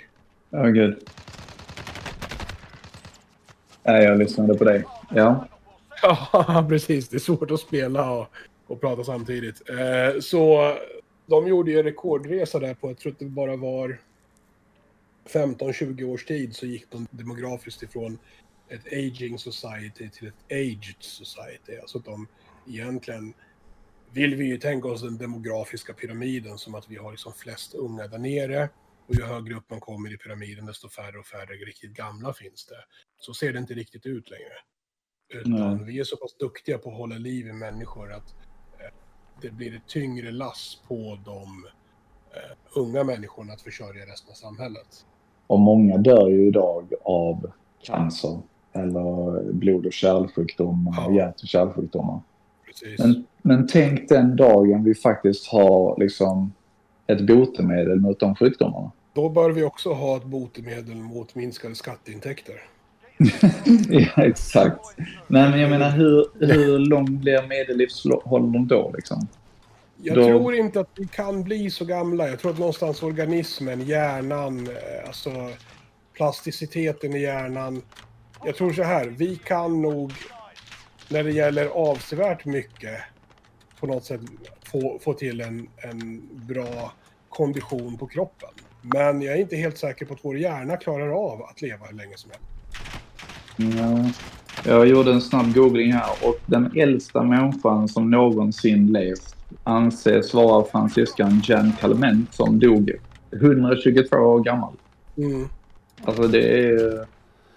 [0.50, 1.08] Ja, gud.
[3.82, 4.84] Nej, jag lyssnade på dig.
[5.10, 5.46] Ja.
[6.02, 7.08] Ja, precis.
[7.08, 8.26] Det är svårt att spela och,
[8.66, 9.70] och prata samtidigt.
[9.70, 10.72] Eh, så
[11.26, 13.98] de gjorde ju en rekordresa där på, jag tror att det bara var
[15.28, 18.18] 15-20 års tid så gick de demografiskt ifrån
[18.68, 21.76] ett aging society till ett aged society.
[21.80, 22.26] Alltså att de
[22.68, 23.34] egentligen
[24.12, 28.07] vill vi ju tänka oss den demografiska pyramiden som att vi har liksom flest unga
[28.07, 28.68] där nere
[29.09, 32.66] och ju högre upp man kommer i pyramiden desto färre och färre riktigt gamla finns
[32.66, 32.85] det.
[33.20, 34.53] Så ser det inte riktigt ut längre.
[35.35, 35.85] Utan Nej.
[35.87, 38.35] vi är så pass duktiga på att hålla liv i människor att
[38.79, 38.90] eh,
[39.42, 41.66] det blir ett tyngre lass på de
[42.35, 45.07] eh, unga människorna att försörja resten av samhället.
[45.46, 47.51] Och många dör ju idag av
[47.83, 48.40] cancer
[48.73, 51.14] eller blod och kärlsjukdomar Ja.
[51.14, 52.20] hjärt och kärlsjukdomar.
[52.66, 52.99] Precis.
[52.99, 56.53] Men, men tänk den dagen vi faktiskt har liksom
[57.07, 58.90] ett botemedel mot de sjukdomarna.
[59.12, 62.55] Då bör vi också ha ett botemedel mot minskade skatteintäkter.
[63.88, 64.81] ja, exakt.
[65.26, 69.29] Nej, men jag menar hur, hur lång blir medellivsåldern då liksom?
[70.03, 72.29] Jag Då- tror inte att vi kan bli så gamla.
[72.29, 75.31] Jag tror att någonstans organismen, hjärnan, eh, alltså
[76.12, 77.83] plasticiteten i hjärnan.
[78.44, 80.12] Jag tror så här, vi kan nog
[81.09, 83.00] när det gäller avsevärt mycket
[83.80, 84.20] på något sätt
[84.62, 86.92] få, få till en, en bra
[87.28, 88.48] kondition på kroppen.
[88.82, 91.96] Men jag är inte helt säker på att vår hjärna klarar av att leva hur
[91.96, 92.46] länge som helst.
[93.78, 94.12] Ja.
[94.64, 100.64] Jag gjorde en snabb googling här och den äldsta människan som någonsin levt anses vara
[100.64, 102.90] fransyskan Jeanne Calment som dog
[103.32, 104.72] 122 år gammal.
[105.16, 105.48] Mm.
[106.04, 107.06] Alltså det är...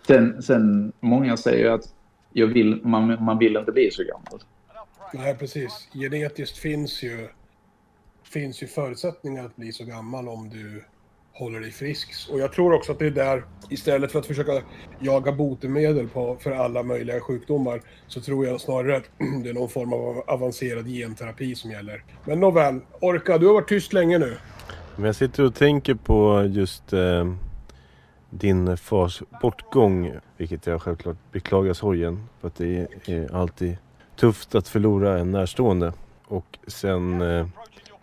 [0.07, 1.81] Sen, sen många säger att
[2.33, 4.43] jag vill, man, man vill inte bli så gammal.
[5.13, 5.87] Nej, precis.
[5.93, 7.27] Genetiskt finns ju,
[8.23, 10.83] finns ju förutsättningar att bli så gammal om du
[11.33, 12.29] håller dig frisk.
[12.31, 14.61] Och jag tror också att det är där, istället för att försöka
[14.99, 19.03] jaga botemedel på, för alla möjliga sjukdomar, så tror jag snarare att
[19.43, 22.03] det är någon form av avancerad genterapi som gäller.
[22.25, 24.37] Men nåväl, Orka, du har varit tyst länge nu.
[24.95, 27.33] Men jag sitter och tänker på just eh,
[28.29, 30.13] din fars bortgång.
[30.37, 32.27] Vilket jag självklart beklagar sorgen.
[32.41, 33.77] För att det är, är alltid
[34.15, 35.93] tufft att förlora en närstående.
[36.27, 37.47] Och sen eh,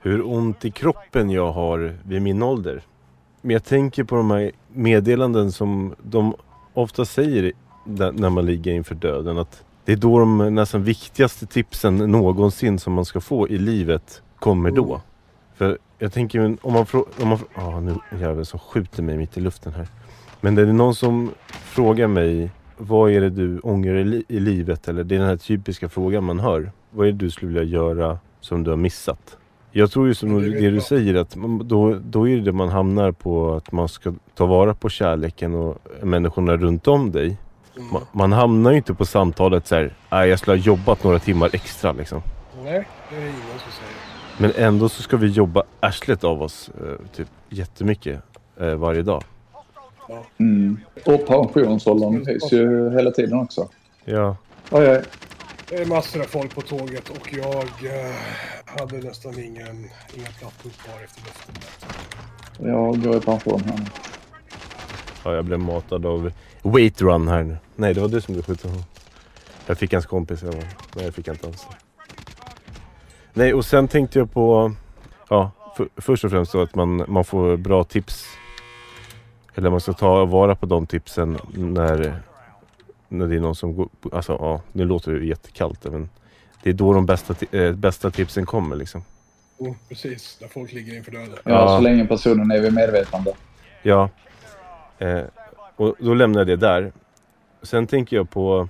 [0.01, 2.83] hur ont i kroppen jag har vid min ålder.
[3.41, 6.35] Men jag tänker på de här meddelanden som de
[6.75, 7.53] ofta säger
[8.13, 9.39] när man ligger inför döden.
[9.39, 14.23] Att det är då de nästan viktigaste tipsen någonsin som man ska få i livet
[14.39, 14.85] kommer då.
[14.85, 15.01] Mm.
[15.55, 17.27] För jag tänker om man frågar...
[17.27, 19.87] Man, frå- ah, nu är det en jävel som skjuter mig mitt i luften här.
[20.41, 22.51] Men det är någon som frågar mig
[22.81, 24.89] vad är det du ångrar i, li- i livet?
[24.89, 26.73] Eller det är den här typiska frågan man hör.
[26.91, 29.37] Vad är det du skulle vilja göra som du har missat?
[29.73, 32.69] Jag tror ju som det det, du säger att då, då är det det man
[32.69, 37.37] hamnar på att man ska ta vara på kärleken och människorna runt om dig.
[37.77, 37.89] Mm.
[37.93, 41.19] Man, man hamnar ju inte på samtalet så här, "Nej, jag skulle ha jobbat några
[41.19, 42.23] timmar extra liksom.
[42.65, 43.95] Nej, det är ingen som säger.
[44.39, 48.21] Men ändå så ska vi jobba arslet av oss eh, typ jättemycket
[48.61, 49.23] eh, varje dag.
[50.39, 50.81] Mm.
[51.05, 53.69] Och pensionsåldern höjs ju hela tiden också.
[54.05, 54.37] Ja,
[54.71, 55.03] Oj, oj.
[55.69, 57.65] Det är massor av folk på tåget och jag
[57.97, 58.15] eh,
[58.65, 59.77] hade nästan ingen,
[60.15, 61.55] inga plattor kvar efter luften.
[62.59, 63.85] Jag går i pension här nu.
[65.25, 66.33] ja jag blev matad av
[66.63, 67.57] Wait Run här nu.
[67.77, 68.71] Nej, det var du som blev skjuten.
[69.67, 70.43] Jag fick hans kompis.
[70.43, 70.51] Ja.
[70.97, 71.67] Nej, jag fick inte alls.
[73.33, 74.73] Nej, och sen tänkte jag på...
[75.29, 78.25] Ja, för, först och främst så att man, man får bra tips.
[79.55, 82.23] Eller man ska ta vara på de tipsen när,
[83.09, 83.89] när det är någon som går...
[84.13, 86.09] Alltså ja, nu låter det jättekallt men
[86.63, 89.05] det är då de bästa, äh, bästa tipsen kommer liksom.
[89.59, 91.35] Oh, precis, när folk ligger inför döden.
[91.45, 93.33] Ja, ja, så länge personen är vid medvetande.
[93.83, 94.11] Ja.
[94.99, 95.23] Eh,
[95.77, 96.93] och då lämnar jag det där.
[97.63, 98.69] Sen tänker jag på,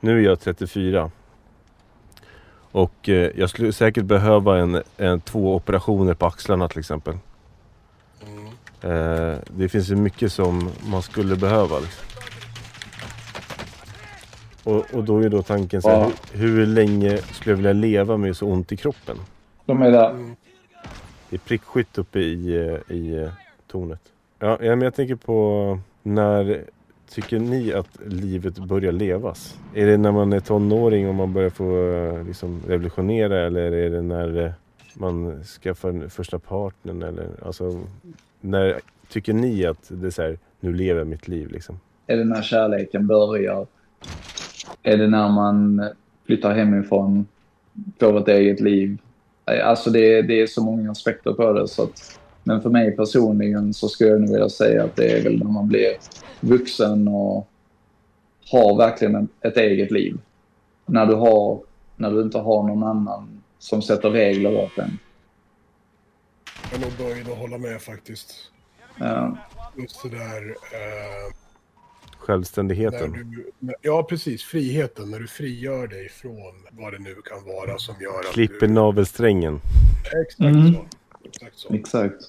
[0.00, 1.10] nu är jag 34.
[2.72, 7.14] Och eh, jag skulle säkert behöva en, en, två operationer på axlarna till exempel.
[8.82, 11.78] Eh, det finns ju mycket som man skulle behöva.
[11.78, 12.06] Liksom.
[14.64, 16.10] Och, och då är då tanken så här, ja.
[16.32, 19.16] hur, hur, länge skulle jag vilja leva med så ont i kroppen?
[19.64, 20.10] De är där.
[20.10, 20.36] Mm.
[21.30, 23.30] Det är prickskytt uppe i, eh, i eh,
[23.66, 24.00] tornet.
[24.38, 26.64] Ja, men jag tänker på när
[27.08, 29.58] tycker ni att livet börjar levas?
[29.74, 34.02] Är det när man är tonåring och man börjar få liksom, revolutionera eller är det
[34.02, 34.54] när
[34.94, 37.02] man skaffar första partnern?
[37.02, 37.80] Eller, alltså,
[38.42, 41.80] när tycker ni att det är så här, nu lever jag mitt liv liksom?
[42.06, 43.66] Är det när kärleken börjar?
[44.82, 45.88] Är det när man
[46.26, 47.26] flyttar hemifrån,
[48.00, 48.98] får ett eget liv?
[49.44, 51.68] Alltså det, det är så många aspekter på det.
[51.68, 55.22] Så att, men för mig personligen så skulle jag nog vilja säga att det är
[55.22, 55.92] väl när man blir
[56.40, 57.48] vuxen och
[58.50, 60.18] har verkligen ett eget liv.
[60.86, 61.60] När du, har,
[61.96, 64.98] när du inte har någon annan som sätter regler åt en.
[66.72, 68.34] Jag är nog böjd att hålla med faktiskt.
[68.98, 69.38] Ja.
[69.76, 70.48] Just det där...
[70.48, 71.34] Eh,
[72.18, 73.12] Självständigheten.
[73.58, 74.42] Du, ja, precis.
[74.42, 75.10] Friheten.
[75.10, 78.72] När du frigör dig från vad det nu kan vara som gör att Klipper du...
[78.72, 79.60] navelsträngen.
[80.22, 80.74] Exakt mm.
[80.74, 80.84] så.
[81.24, 81.74] Exakt så.
[81.74, 82.22] Exakt.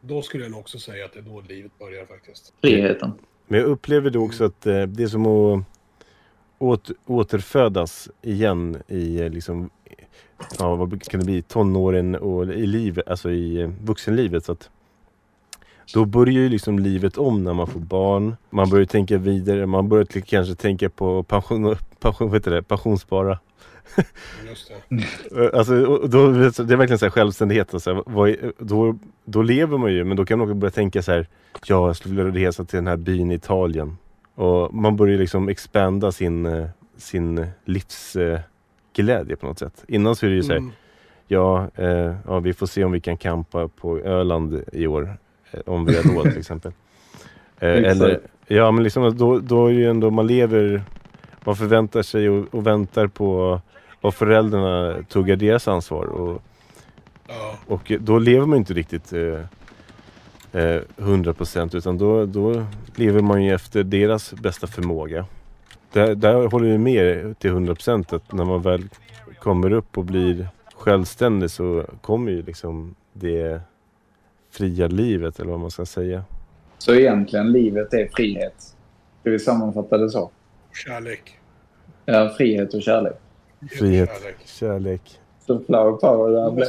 [0.00, 2.52] Då skulle jag nog också säga att det är då livet börjar faktiskt.
[2.60, 3.12] Friheten.
[3.46, 5.64] Men jag upplever då också att eh, det är som att
[6.64, 9.70] åter, återfödas igen i eh, liksom,
[10.58, 14.44] ja, vad kan det bli, tonåren och i livet, alltså i eh, vuxenlivet.
[14.44, 14.70] Så att
[15.94, 18.36] då börjar ju liksom livet om när man får barn.
[18.50, 23.38] Man börjar tänka vidare, man börjar kanske tänka på pension, pension, vet det, pensionsspara.
[24.48, 25.52] Just det.
[25.58, 27.74] alltså, då, det är verkligen så här självständighet.
[27.74, 31.12] Alltså, vad, då, då lever man ju, men då kan man också börja tänka så
[31.12, 31.28] här.
[31.66, 33.96] Ja, jag skulle vilja resa till den här byn i Italien.
[34.34, 36.66] Och man börjar liksom expanda sin, eh,
[36.96, 39.84] sin livsglädje på något sätt.
[39.88, 40.58] Innan så är det ju så här.
[40.58, 40.72] Mm.
[41.26, 45.16] Ja, eh, ja, vi får se om vi kan campa på Öland i år.
[45.50, 46.72] Eh, om vi har råd till exempel.
[47.58, 50.82] Eh, eller, ja, men liksom, då, då är ju ändå man lever,
[51.44, 53.60] man förväntar sig och, och väntar på
[54.00, 56.04] vad föräldrarna tuggar deras ansvar.
[56.04, 56.42] Och,
[57.66, 59.40] och då lever man inte riktigt eh,
[60.54, 65.26] eh, 100% utan då, då lever man ju efter deras bästa förmåga.
[65.92, 68.88] Där, där håller vi med till 100% att när man väl
[69.38, 73.60] kommer upp och blir självständig så kommer ju liksom det
[74.50, 76.24] fria livet eller vad man ska säga.
[76.78, 78.76] Så egentligen livet är frihet?
[79.20, 80.30] Ska vi sammanfatta det så?
[80.86, 81.38] Kärlek.
[82.04, 83.16] Ja, frihet och kärlek.
[83.70, 84.36] Frihet, kärlek.
[84.44, 85.20] kärlek.
[85.46, 86.68] Så flower power där blev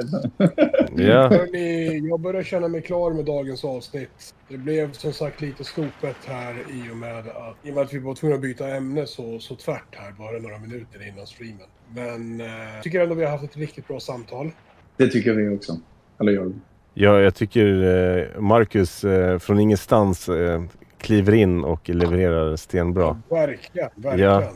[1.07, 1.27] ja.
[1.27, 4.35] Hörrni, jag börjar känna mig klar med dagens avsnitt.
[4.49, 7.93] Det blev som sagt lite snopet här i och med att, i och med att
[7.93, 11.67] vi var tvungna att byta ämne så, så tvärt här bara några minuter innan streamen.
[11.95, 14.51] Men eh, tycker ändå vi har haft ett riktigt bra samtal.
[14.97, 15.79] Det tycker vi också.
[16.19, 16.53] Eller jag.
[16.93, 20.63] Ja, jag tycker eh, Marcus eh, från ingenstans eh,
[20.97, 23.21] kliver in och levererar stenbra.
[23.29, 24.31] Ja, verkligen, verkligen.
[24.31, 24.51] Ja.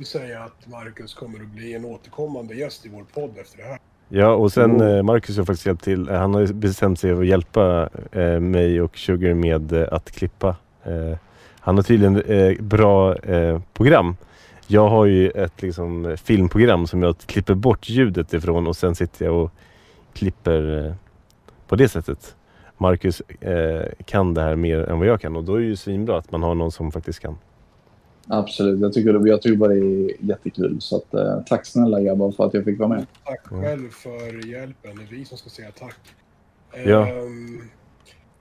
[0.00, 3.64] Skulle säga att Marcus kommer att bli en återkommande gäst i vår podd efter det
[3.64, 3.78] här.
[4.08, 5.06] Ja, och sen mm.
[5.06, 6.08] Marcus har faktiskt hjälpt till.
[6.08, 10.56] Han har bestämt sig för att hjälpa eh, mig och Sugar med eh, att klippa.
[10.84, 11.16] Eh,
[11.60, 13.16] han har tydligen eh, bra
[13.72, 14.16] program.
[14.66, 19.24] Jag har ju ett liksom, filmprogram som jag klipper bort ljudet ifrån och sen sitter
[19.24, 19.50] jag och
[20.12, 20.94] klipper
[21.68, 22.36] på det sättet.
[22.76, 25.76] Marcus eh, kan det här mer än vad jag kan och då är det ju
[25.76, 27.38] svinbra att man har någon som faktiskt kan.
[28.28, 30.80] Absolut, jag tycker, jag tycker bara det är jättekul.
[30.80, 33.06] Så att, eh, tack snälla grabbar för att jag fick vara med.
[33.24, 34.96] Tack själv för hjälpen.
[34.96, 35.98] Det är vi som ska säga tack.
[36.84, 37.12] Ja.
[37.12, 37.70] Um,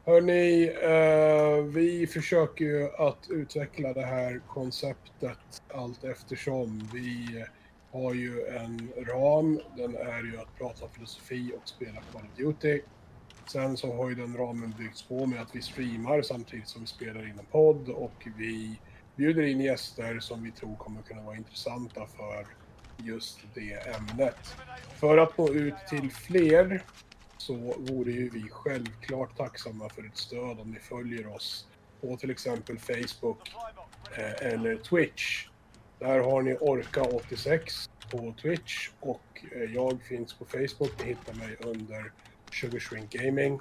[0.05, 6.89] hörni, uh, vi försöker ju att utveckla det här konceptet allt eftersom.
[6.93, 7.45] Vi
[7.91, 9.59] har ju en ram.
[9.77, 12.81] Den är ju att prata filosofi och spela Call of Duty.
[13.51, 16.87] Sen så har ju den ramen byggts på med att vi streamar samtidigt som vi
[16.87, 18.79] spelar in en podd och vi
[19.19, 22.47] bjuder in gäster som vi tror kommer kunna vara intressanta för
[22.97, 24.55] just det ämnet.
[24.99, 26.83] För att nå ut till fler
[27.37, 31.67] så vore ju vi självklart tacksamma för ett stöd om ni följer oss
[32.01, 33.55] på till exempel Facebook
[34.17, 35.47] eh, eller Twitch.
[35.99, 40.91] Där har ni Orka86 på Twitch och eh, jag finns på Facebook.
[40.99, 42.11] Ni hittar mig under
[42.51, 43.59] Sugar Shrink Gaming.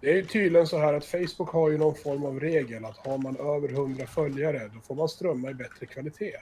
[0.00, 3.18] Det är tydligen så här att Facebook har ju någon form av regel att har
[3.18, 6.32] man över 100 följare då får man strömma i bättre kvalitet.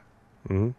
[0.51, 0.75] Mm.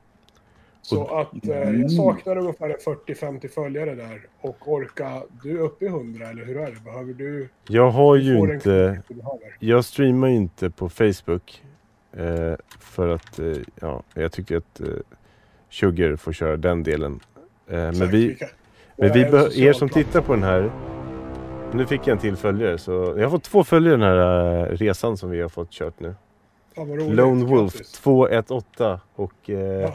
[0.82, 1.82] Så att eh, Mm.
[1.82, 4.22] jag saknar ungefär 40-50 följare där.
[4.42, 6.80] Och Orka, du är uppe i 100 eller hur är det?
[6.86, 7.50] Behöver du...
[7.68, 9.02] Jag har ju inte...
[9.60, 11.64] Jag streamar ju inte på Facebook.
[12.18, 14.88] Eh, för att eh, ja, jag tycker att eh,
[15.70, 17.20] Sugar får köra den delen.
[17.68, 18.38] Eh, men vi,
[18.98, 19.22] men vi
[19.66, 20.72] er som tittar på den här.
[21.76, 22.78] Nu fick jag en till följare.
[22.78, 26.00] Så jag har fått två följare den här eh, resan som vi har fått kört
[26.00, 26.16] nu.
[26.76, 27.16] Roligt.
[27.16, 27.92] Lone Wolf Grattis.
[27.92, 29.00] 218.
[29.16, 29.94] Och eh, Ja.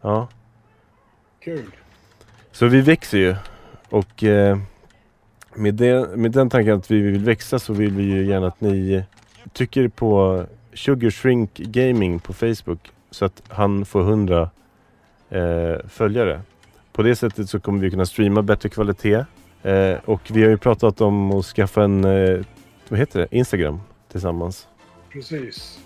[0.00, 0.28] ja.
[1.40, 1.70] Kul.
[2.52, 3.36] Så vi växer ju.
[3.90, 4.58] Och eh,
[5.54, 8.60] med, det, med den tanken att vi vill växa så vill vi ju gärna att
[8.60, 9.04] ni
[9.52, 14.50] tycker på Sugar Shrink Gaming på Facebook så att han får 100
[15.30, 16.40] eh, följare.
[16.92, 19.24] På det sättet så kommer vi kunna streama bättre kvalitet.
[19.62, 22.40] Eh, och vi har ju pratat om att skaffa en, eh,
[22.88, 23.80] vad heter det, Instagram
[24.12, 24.68] tillsammans.
[25.12, 25.78] Precis.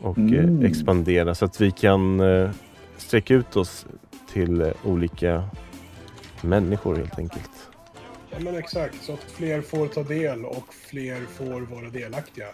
[0.00, 0.62] Och Mm.
[0.64, 2.50] eh, expandera så att vi kan eh,
[2.96, 3.86] sträcka ut oss
[4.32, 5.44] till eh, olika
[6.40, 7.50] människor helt enkelt.
[8.30, 9.02] Ja, men exakt.
[9.04, 12.46] Så att fler får ta del och fler får vara delaktiga.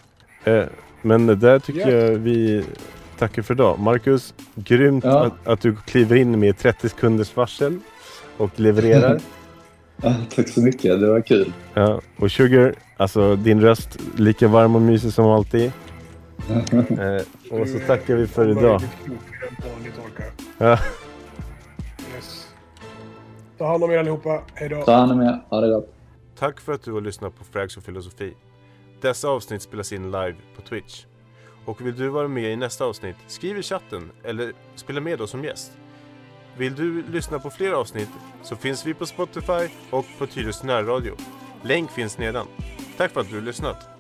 [0.44, 0.64] Eh,
[1.02, 1.88] men där tycker Ja.
[1.90, 2.64] jag vi
[3.18, 3.78] tackar för idag.
[3.78, 5.24] Marcus, grymt Ja.
[5.26, 7.78] att, att du kliver in med 30 sekunders varsel
[8.36, 9.20] och levererar.
[10.02, 11.52] Ja, tack så mycket, det var kul.
[11.74, 15.72] ja, och Sugar, alltså din röst lika varm och mysig som alltid.
[17.00, 18.82] Eh, och så tackar vi för idag.
[20.58, 20.78] Ja.
[22.16, 22.48] Yes.
[23.58, 24.42] Ta hand om er allihopa.
[24.54, 24.82] Hej då.
[24.82, 25.94] Ta hand om er, ha det gott.
[26.38, 28.34] Tack för att du har lyssnat på Frags och filosofi.
[29.00, 31.04] Dessa avsnitt spelas in live på Twitch.
[31.64, 35.30] Och vill du vara med i nästa avsnitt, skriv i chatten eller spela med oss
[35.30, 35.72] som gäst.
[36.60, 38.08] Vill du lyssna på fler avsnitt
[38.42, 41.16] så finns vi på Spotify och på Tyresö närradio.
[41.62, 42.46] Länk finns nedan.
[42.96, 43.99] Tack för att du har lyssnat.